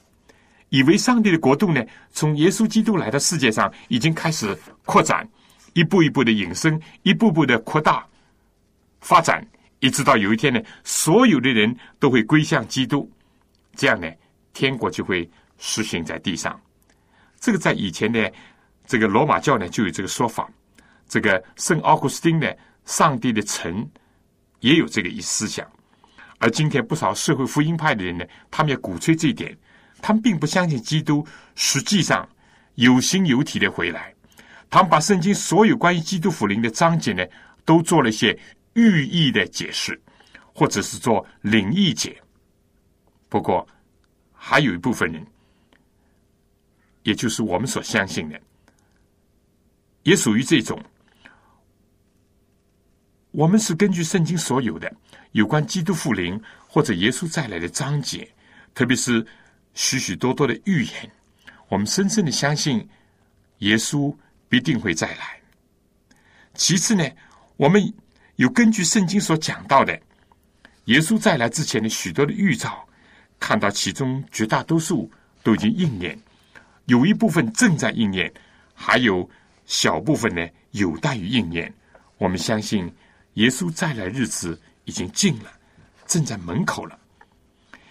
[0.71, 4.57] 以为上帝的国度呢，从耶稣基督来到世界上已经开始
[4.87, 5.29] 扩展，
[5.75, 8.07] 一步一步的引申，一步步的扩大
[9.01, 9.47] 发展，
[9.81, 13.11] 一直到有一天呢，所有的人都会归向基督，
[13.75, 14.09] 这样呢，
[14.55, 16.59] 天国就会实行在地上。
[17.41, 18.33] 这个在以前的
[18.91, 20.51] 这个罗马教呢就有这个说法。
[21.07, 23.89] 这个圣奥古斯丁的上帝的臣
[24.59, 25.65] 也有这个一思想，
[26.39, 29.57] 而今天不少社会福音派的人呢，他们也鼓吹这一点。
[30.03, 31.25] 他们并不相信基督
[31.55, 32.29] 实际上
[32.75, 34.13] 有形有体的回来，
[34.69, 37.25] 他们把圣经所有关于基督福临的章节呢，
[37.65, 38.37] 都做了一些
[38.73, 40.01] 寓意的解释，
[40.53, 42.21] 或者是做灵异解。
[43.29, 43.65] 不过，
[44.33, 45.25] 还有一部分人，
[47.05, 48.41] 也就是我们所相信的，
[50.11, 50.77] 也属于这种。
[53.31, 54.93] 我们是根据圣经所有的
[55.31, 58.29] 有关基督复临或者耶稣再来的章节，
[58.75, 59.25] 特别是
[59.73, 61.09] 许许多多的预言，
[61.69, 62.85] 我们深深的相信
[63.59, 64.13] 耶稣
[64.49, 65.41] 必定会再来。
[66.55, 67.09] 其次呢，
[67.57, 67.81] 我们
[68.35, 69.97] 有根据圣经所讲到的
[70.87, 72.85] 耶稣再来之前的许多的预兆，
[73.39, 75.09] 看到其中绝大多数
[75.45, 76.21] 都已经应验，
[76.87, 78.33] 有一部分正在应验，
[78.75, 79.31] 还有
[79.71, 81.73] 小部分呢有待于应验。
[82.19, 82.93] 我们相信。
[83.35, 85.53] 耶稣再来日子已经近了，
[86.05, 86.99] 正在门口了。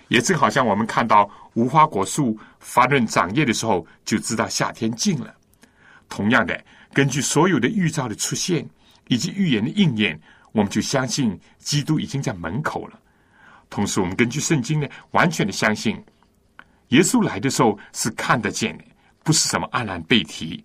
[0.09, 5.33] 也正好像我们看到无花果树发嫩长叶的时候，就知道夏天近了。
[6.09, 6.61] 同样的，
[6.91, 8.69] 根据所有的预兆的出现
[9.07, 10.19] 以及预言的应验，
[10.51, 12.99] 我们就相信基督已经在门口了。
[13.69, 16.03] 同时，我们根据圣经呢，完全的相信
[16.89, 18.83] 耶稣来的时候是看得见的，
[19.23, 20.61] 不是什么黯然背提。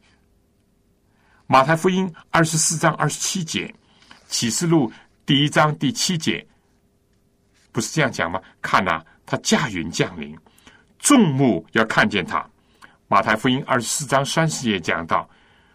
[1.55, 3.73] 马太福音二十四章二十七节。
[4.27, 4.93] 启示录
[5.25, 6.45] 第一章第七节，
[7.71, 8.43] 不是这样讲吗？
[8.61, 10.37] 看呐，他驾云降临，
[10.99, 12.45] 众目要看见他。
[13.07, 15.31] 马太福音二十四章三十节讲到，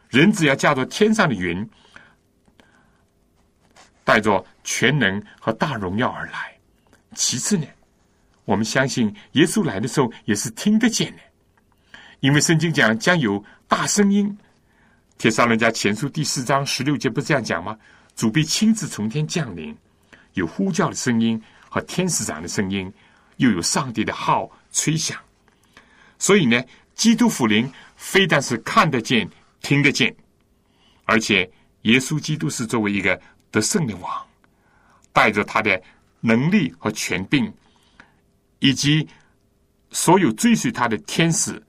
[0.09, 1.65] 人只要驾着天上的云，
[4.03, 6.53] 带着全能和大荣耀而来。
[7.15, 7.65] 其次呢，
[8.43, 11.21] 我们相信耶稣来的时候也是听得见的，
[12.19, 14.37] 因为圣经讲将有大声音。
[15.19, 17.77] 铁沙人家前书第四章十六节不是这样讲吗？
[18.15, 19.77] 主必亲自从天降临，
[20.35, 22.89] 有呼叫的声音和天使长的声音，
[23.35, 25.19] 又有上帝的号吹响。
[26.17, 26.63] 所以呢，
[26.95, 30.15] 基督福临非但是看得见、听得见，
[31.03, 31.39] 而且
[31.81, 34.25] 耶稣基督是作为一个得胜的王，
[35.11, 35.81] 带着他的
[36.21, 37.51] 能力和权柄，
[38.59, 39.05] 以及
[39.91, 41.61] 所有追随他的天使，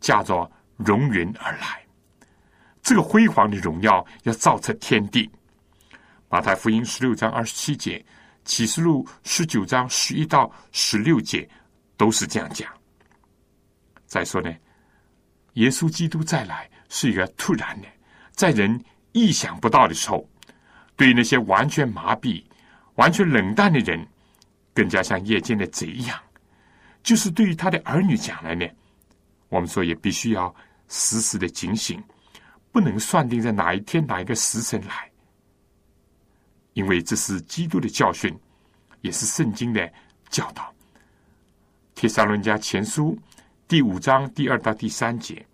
[0.00, 1.84] 驾着荣云而来。
[2.88, 5.30] 这个辉煌的荣耀要造彻天地。
[6.30, 8.02] 马太福音十六章二十七节，
[8.46, 11.46] 启示录十九章十一到十六节
[11.98, 12.66] 都是这样讲。
[14.06, 14.50] 再说呢，
[15.52, 17.88] 耶稣基督再来是一个突然的，
[18.32, 18.82] 在人
[19.12, 20.26] 意想不到的时候，
[20.96, 22.42] 对于那些完全麻痹、
[22.94, 24.02] 完全冷淡的人，
[24.72, 26.18] 更加像夜间的贼一样。
[27.02, 28.66] 就是对于他的儿女讲来呢，
[29.50, 30.56] 我们说也必须要
[30.88, 32.02] 时时的警醒。
[32.70, 35.10] 不能算定在哪一天哪一个时辰来，
[36.74, 38.36] 因为这是基督的教训，
[39.00, 39.90] 也是圣经的
[40.28, 40.72] 教导。
[41.94, 43.18] 帖撒论家前书
[43.66, 45.44] 第五章第二到第三节，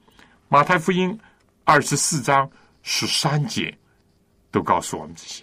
[0.49, 1.19] 马太福音
[1.65, 2.51] 二十四章
[2.83, 3.75] 十三节，
[4.51, 5.43] 都告诉我们这些。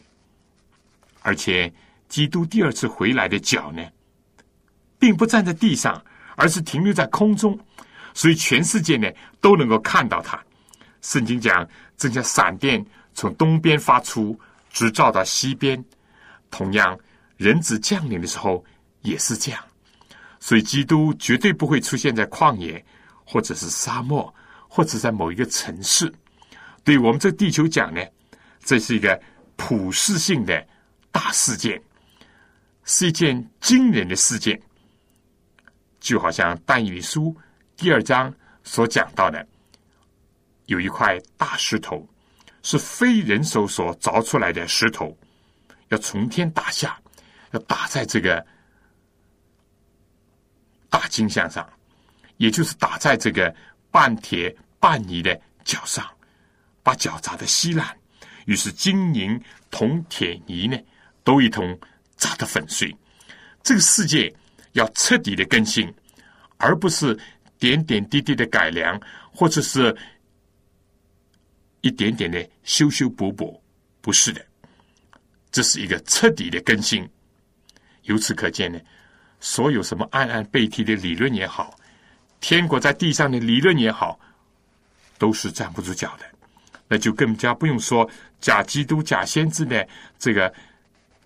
[1.24, 1.72] 而且，
[2.07, 3.84] 基督第二次回来的脚呢，
[4.99, 6.03] 并不站在地上，
[6.36, 7.59] 而是停留在空中，
[8.13, 9.09] 所以全世界呢
[9.39, 10.43] 都能够看到他。
[11.02, 14.39] 圣经讲，正像闪电从东边发出，
[14.72, 15.84] 直照到西边。
[16.49, 16.97] 同样，
[17.38, 18.64] 人子降临的时候
[19.02, 19.64] 也是这样。
[20.39, 22.84] 所以，基督绝对不会出现在旷野，
[23.24, 24.34] 或者是沙漠，
[24.68, 26.12] 或者在某一个城市。
[26.84, 28.02] 对我们这地球讲呢，
[28.64, 29.20] 这是一个
[29.56, 30.68] 普世性的
[31.12, 31.82] 大事件，
[32.84, 34.60] 是一件惊人的事件。
[35.99, 37.36] 就好像但以理书
[37.78, 38.34] 第二章
[38.64, 39.47] 所讲到的。
[40.66, 42.07] 有一块大石头，
[42.64, 45.18] 是非人手所凿出来的石头，
[45.89, 46.99] 要从天打下，
[47.51, 48.45] 要打在这个
[50.89, 51.68] 大金像上，
[52.38, 53.53] 也就是打在这个
[53.89, 56.05] 半铁半泥的脚上，
[56.84, 57.97] 把脚砸得稀烂。
[58.45, 59.39] 于是金银
[59.70, 60.78] 铜铁泥呢，
[61.24, 61.80] 都一同
[62.16, 62.95] 砸得粉碎。
[63.62, 64.34] 这个世界
[64.72, 65.93] 要彻底的更新，
[66.57, 67.18] 而不是
[67.59, 68.99] 点点滴滴的改良，
[69.32, 69.95] 或者是
[71.82, 73.61] 一点点的修修补补。
[74.01, 74.43] 不是的，
[75.51, 77.07] 这是一个彻底的更新。
[78.03, 78.79] 由此可见呢，
[79.39, 81.77] 所有什么暗暗背提的理论也好，
[82.39, 84.19] 天国在地上的理论也好，
[85.19, 86.25] 都是站不住脚的。
[86.88, 88.09] 那就更加不用说
[88.39, 90.51] 假基督、假先知的这个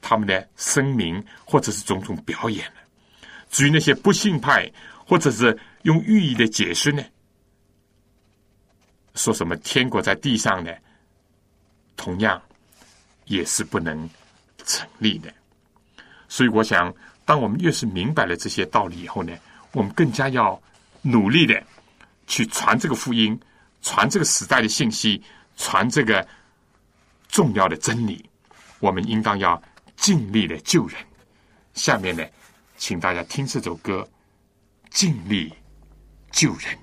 [0.02, 2.74] 他们的声明，或者是种种表演了。
[3.50, 4.70] 至于那些不信派，
[5.08, 7.02] 或者是用寓意的解释呢，
[9.16, 10.72] 说什么天国在地上呢，
[11.98, 12.42] 同样
[13.26, 14.10] 也是不能
[14.66, 15.34] 成立的。
[16.28, 16.94] 所以，我想，
[17.26, 19.34] 当我们越是明白了这些道理以后呢，
[19.72, 20.62] 我们更加要
[21.02, 21.62] 努力的
[22.28, 23.40] 去传这个福音，
[23.82, 25.22] 传这个时代的信息。
[25.58, 26.28] 传这个
[27.30, 28.30] 重要的真理，
[28.80, 29.64] 我们应当要
[29.96, 30.98] 尽力的救人。
[31.74, 32.26] 下面呢，
[32.76, 34.06] 请大家听这首歌
[34.90, 35.54] 《尽力
[36.30, 36.78] 救人》。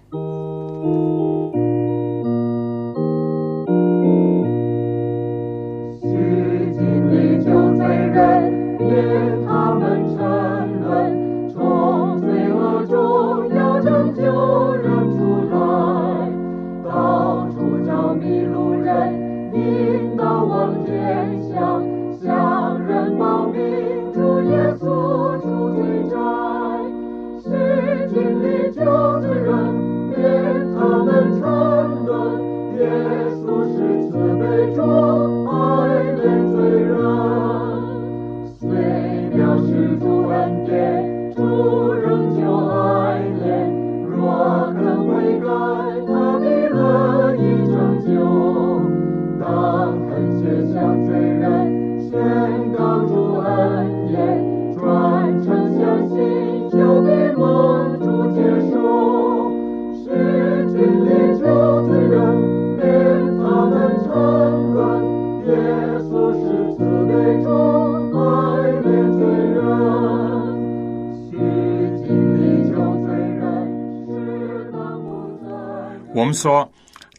[76.33, 76.71] 说，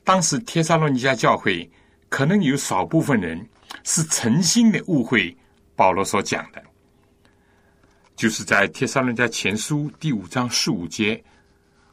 [0.04, 1.70] 当时帖撒罗尼迦教会
[2.10, 3.48] 可能有少部分人
[3.84, 5.36] 是诚心的误会
[5.76, 6.62] 保罗所讲的，
[8.16, 11.24] 就是在帖撒罗尼迦前书第五章十五节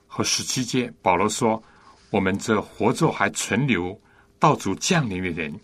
[0.07, 1.63] 和十七节，保罗说
[2.11, 3.99] ：“我们这活着还存留
[4.39, 5.59] 到主降临的人，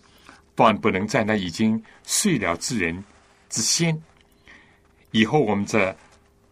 [0.55, 3.03] 断不能在那已经睡了之人
[3.49, 4.01] 之先。
[5.11, 5.95] 以后我们这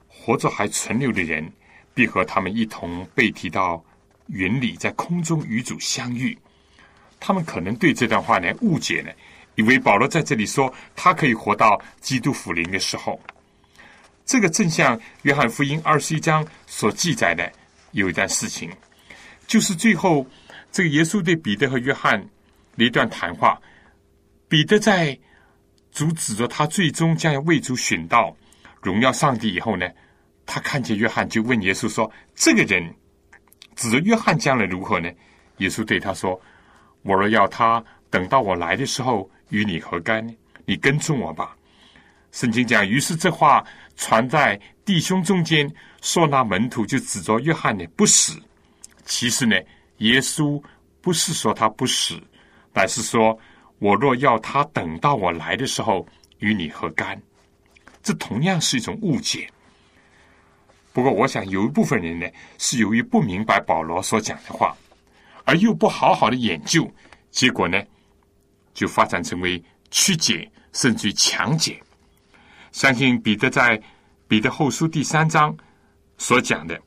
[0.08, 1.52] 活着还存留的人，
[1.94, 3.84] 必和他们一同被提到。”
[4.28, 6.38] 云里在空中与主相遇，
[7.20, 9.14] 他们可能对这段话呢误解了，
[9.56, 13.20] 以为保罗在这里说他可以活到基督复临的时候。
[14.26, 17.52] 这个正像约翰福音二十一章所记载的
[17.92, 18.72] 有一段事情，
[19.46, 20.26] 就是最后
[20.72, 22.20] 这个耶稣对彼得和约翰
[22.76, 23.62] 的一段谈话。
[24.50, 25.18] 彼得在
[25.92, 28.36] 阻止着他最终将要为主寻到
[28.82, 29.88] 荣耀上帝以后呢，
[30.46, 32.92] 他看见约翰就问耶稣说：“这个人。”
[33.76, 35.12] 指着约翰将来如何呢？
[35.58, 36.40] 耶稣对他说
[37.04, 40.34] ：“我若要他等到我来的时候与你何干呢？
[40.66, 41.56] 你跟从我吧。”
[42.32, 43.66] 圣经讲，于是这话
[43.96, 48.38] 传在弟兄中间，说那门徒就指着约翰呢不死。
[49.06, 49.56] 其实呢，
[50.00, 50.62] 耶稣
[51.00, 52.22] 不是说他不死，
[52.74, 53.38] 乃是说
[53.80, 56.06] 我若要他等到我来的时候
[56.40, 57.22] 与你何干？
[58.04, 59.50] 这同样是一种误解。
[60.96, 62.26] 不过，我想有一部分人呢，
[62.58, 64.74] 是由于不明白保罗所讲的话，
[65.44, 66.90] 而又不好好的研究，
[67.32, 67.84] 结果呢，
[68.74, 71.84] 就发展成为曲解，甚至于强解。
[72.72, 73.78] 相信彼得在
[74.26, 75.54] 彼得后书第三章
[76.18, 76.82] 所讲的，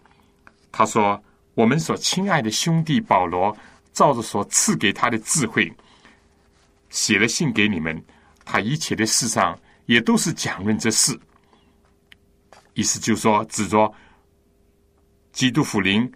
[0.73, 3.55] 他说：“我们所亲爱的兄弟保罗，
[3.93, 5.71] 照着所赐给他的智慧，
[6.89, 8.03] 写了信给你们，
[8.43, 9.55] 他一切的事上
[9.85, 11.15] 也都是讲论这事。”
[12.79, 13.93] 意思就是说，指着
[15.33, 16.09] 基督福临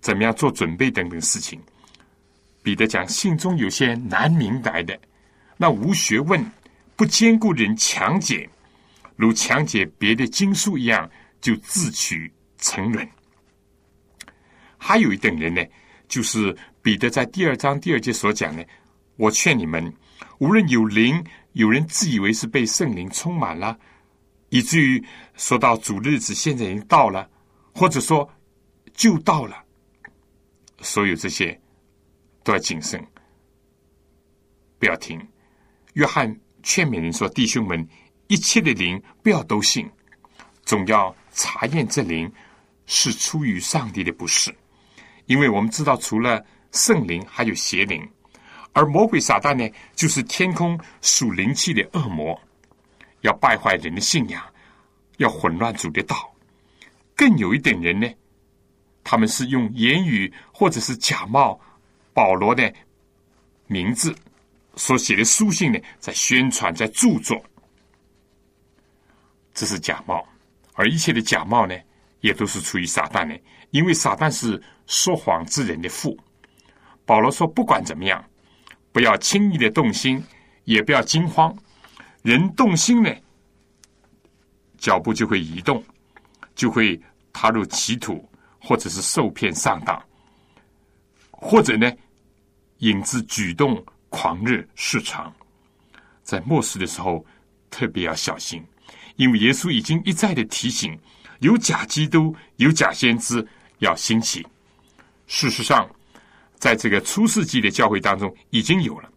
[0.00, 1.62] 怎么样做准备等等事情。
[2.60, 5.00] 彼得讲，信中有些难明白的，
[5.56, 6.44] 那无学问、
[6.96, 8.50] 不坚固人强解，
[9.14, 11.08] 如强解别的经书一样，
[11.40, 12.28] 就自取
[12.58, 13.08] 沉沦。
[14.76, 15.64] 还有一等人呢，
[16.08, 18.66] 就是彼得在第二章第二节所讲的：
[19.14, 19.94] 我劝你们，
[20.40, 23.78] 无论有灵，有人自以为是被圣灵充满了。
[24.54, 25.02] 以至于
[25.42, 27.28] 说到主日子现在已经到了，
[27.74, 28.30] 或者说
[28.94, 29.60] 就到了，
[30.78, 31.60] 所有这些
[32.44, 33.04] 都要谨慎，
[34.78, 35.20] 不要听。
[35.94, 36.32] 约翰
[36.62, 37.84] 劝勉人说：“弟兄们，
[38.28, 39.90] 一切的灵不要都信，
[40.64, 42.32] 总要查验这灵
[42.86, 44.54] 是出于上帝的，不是。
[45.26, 46.40] 因为我们知道，除了
[46.70, 48.08] 圣灵，还有邪灵，
[48.72, 52.40] 而魔鬼撒旦呢，就是天空属灵气的恶魔，
[53.22, 54.40] 要败坏人的信仰，
[55.18, 56.32] 要混乱主的道。
[57.14, 58.08] 更有一点人呢，
[59.04, 61.60] 他们是用言语或者是假冒
[62.12, 62.72] 保罗的
[63.66, 64.14] 名字
[64.76, 67.42] 所写的书信呢，在宣传，在著作，
[69.54, 70.26] 这是假冒。
[70.74, 71.78] 而一切的假冒呢，
[72.20, 73.38] 也都是出于撒旦的，
[73.70, 76.18] 因为撒旦是说谎之人的父。
[77.04, 78.24] 保罗说：“不管怎么样，
[78.90, 80.24] 不要轻易的动心，
[80.64, 81.54] 也不要惊慌。
[82.22, 83.14] 人动心呢，
[84.82, 85.80] 脚步就会移动，
[86.56, 87.00] 就会
[87.32, 88.28] 踏入歧途，
[88.60, 90.04] 或者是受骗上当，
[91.30, 91.88] 或者呢，
[92.78, 95.32] 引致举动狂热失常。
[96.24, 97.24] 在末世的时候，
[97.70, 98.60] 特别要小心。”
[99.14, 100.98] 因为耶稣已经一再的提醒，
[101.38, 103.46] 有假基督、有假先知
[103.78, 104.44] 要兴起。
[105.28, 105.88] 事实上，
[106.56, 109.08] 在这个初世纪的教会当中已经有了，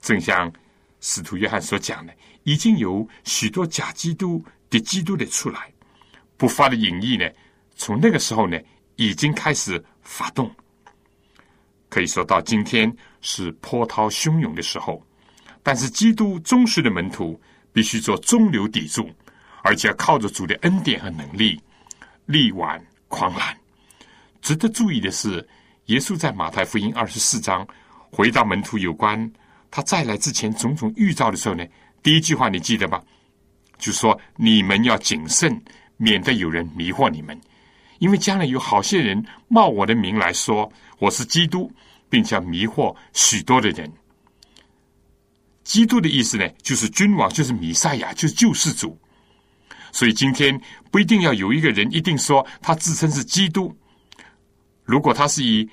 [0.00, 0.52] 正像
[1.00, 2.14] 使徒约翰所讲的，
[2.44, 5.72] 已经有许多假基督的基督的出来。
[6.36, 7.28] 不发的隐意呢，
[7.76, 8.58] 从那个时候呢，
[8.96, 10.50] 已经开始发动。
[11.88, 15.04] 可以说到今天是波涛汹涌的时候，
[15.62, 17.40] 但是基督忠实的门徒
[17.72, 19.10] 必须做中流砥柱。
[19.62, 21.60] 而且要靠着主的恩典和能力
[22.26, 23.54] 力挽狂澜。
[24.40, 25.46] 值得注意的是，
[25.86, 27.66] 耶稣在马太福音二十四章
[28.10, 29.30] 回答门徒有关
[29.68, 31.66] 他再来之前种种预兆的时候呢，
[32.02, 33.02] 第一句话你记得吗？
[33.78, 35.60] 就说你们要谨慎，
[35.96, 37.40] 免得有人迷惑你们，
[37.98, 41.72] 因为将来有好些人冒我的名来说我是基督，
[42.08, 43.90] 并且迷惑许多的人。
[45.64, 48.98] 基督的意思呢，就是君王，就是弥赛亚，就是救世主。
[49.92, 50.58] 所以今天
[50.90, 53.74] 不一定要有一个人一定说他自称是基督。
[54.84, 55.68] 如果他是以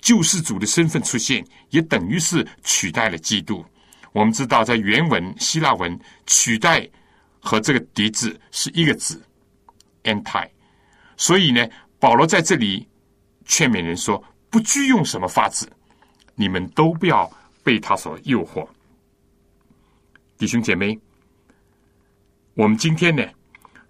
[0.00, 3.64] 救世主的身份出现，也等于是取代了基督。
[4.12, 6.88] 我们知道，在原文希腊文，取代
[7.48, 9.18] 和这个叠字是一个字
[10.04, 10.46] ，anti。
[11.16, 11.66] 所以呢，
[11.98, 12.86] 保罗在这里
[13.46, 15.66] 劝勉人说：不拘用什么法子，
[16.34, 17.26] 你们都不要
[17.64, 18.68] 被他所诱惑。
[20.36, 21.00] 弟兄姐妹，
[22.52, 23.24] 我们今天呢？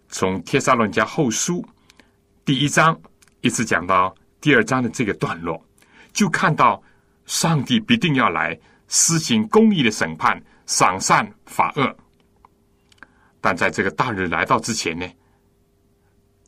[0.09, 1.61] 从《帖撒论家后书》
[2.45, 2.97] 第一章
[3.41, 5.61] 一直讲到第二章的这个段落，
[6.13, 6.81] 就看到
[7.27, 8.57] 上帝必定要来
[8.87, 11.97] 施行公义的审判，赏善罚恶。
[13.41, 15.07] 但在这个大日来到之前呢，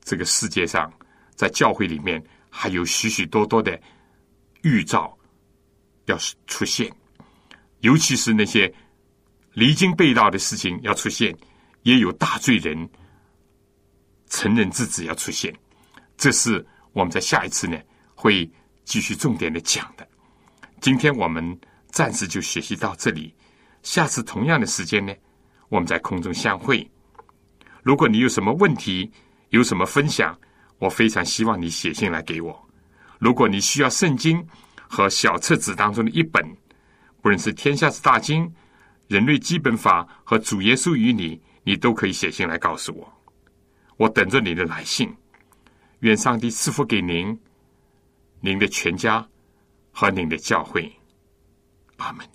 [0.02, 0.92] 这个世界上
[1.34, 3.80] 在教会里面还有许许多多的
[4.62, 5.16] 预兆
[6.06, 6.16] 要
[6.46, 6.92] 出现，
[7.80, 8.72] 尤其是那些
[9.52, 11.36] 离经背道的事情要出现，
[11.82, 12.88] 也有大罪人。
[14.32, 15.52] 成人之子要出现，
[16.16, 17.76] 这是我们在下一次呢
[18.14, 18.48] 会
[18.84, 20.06] 继续重点的讲的。
[20.80, 23.34] 今天我们暂时就学习到这里，
[23.82, 25.12] 下次同样的时间呢，
[25.70, 26.86] 我们在空中相会。
[27.82, 29.10] 如果你有什么问题，
[29.48, 30.38] 有什么分享，
[30.78, 32.68] 我非常希望你写信来给我。
[33.18, 34.46] 如果你需要圣经
[34.86, 36.44] 和小册子当中的一本，
[37.22, 38.44] 不论是《天下之大经》、
[39.08, 43.10] 《人类基本法》和《主耶稣与你》，你都可以写信来告诉我。
[43.96, 45.14] 我等着你的来信，
[46.00, 47.38] 愿上帝赐福给您、
[48.40, 49.26] 您的全家
[49.92, 50.90] 和您的教会。
[51.96, 52.30] 阿门。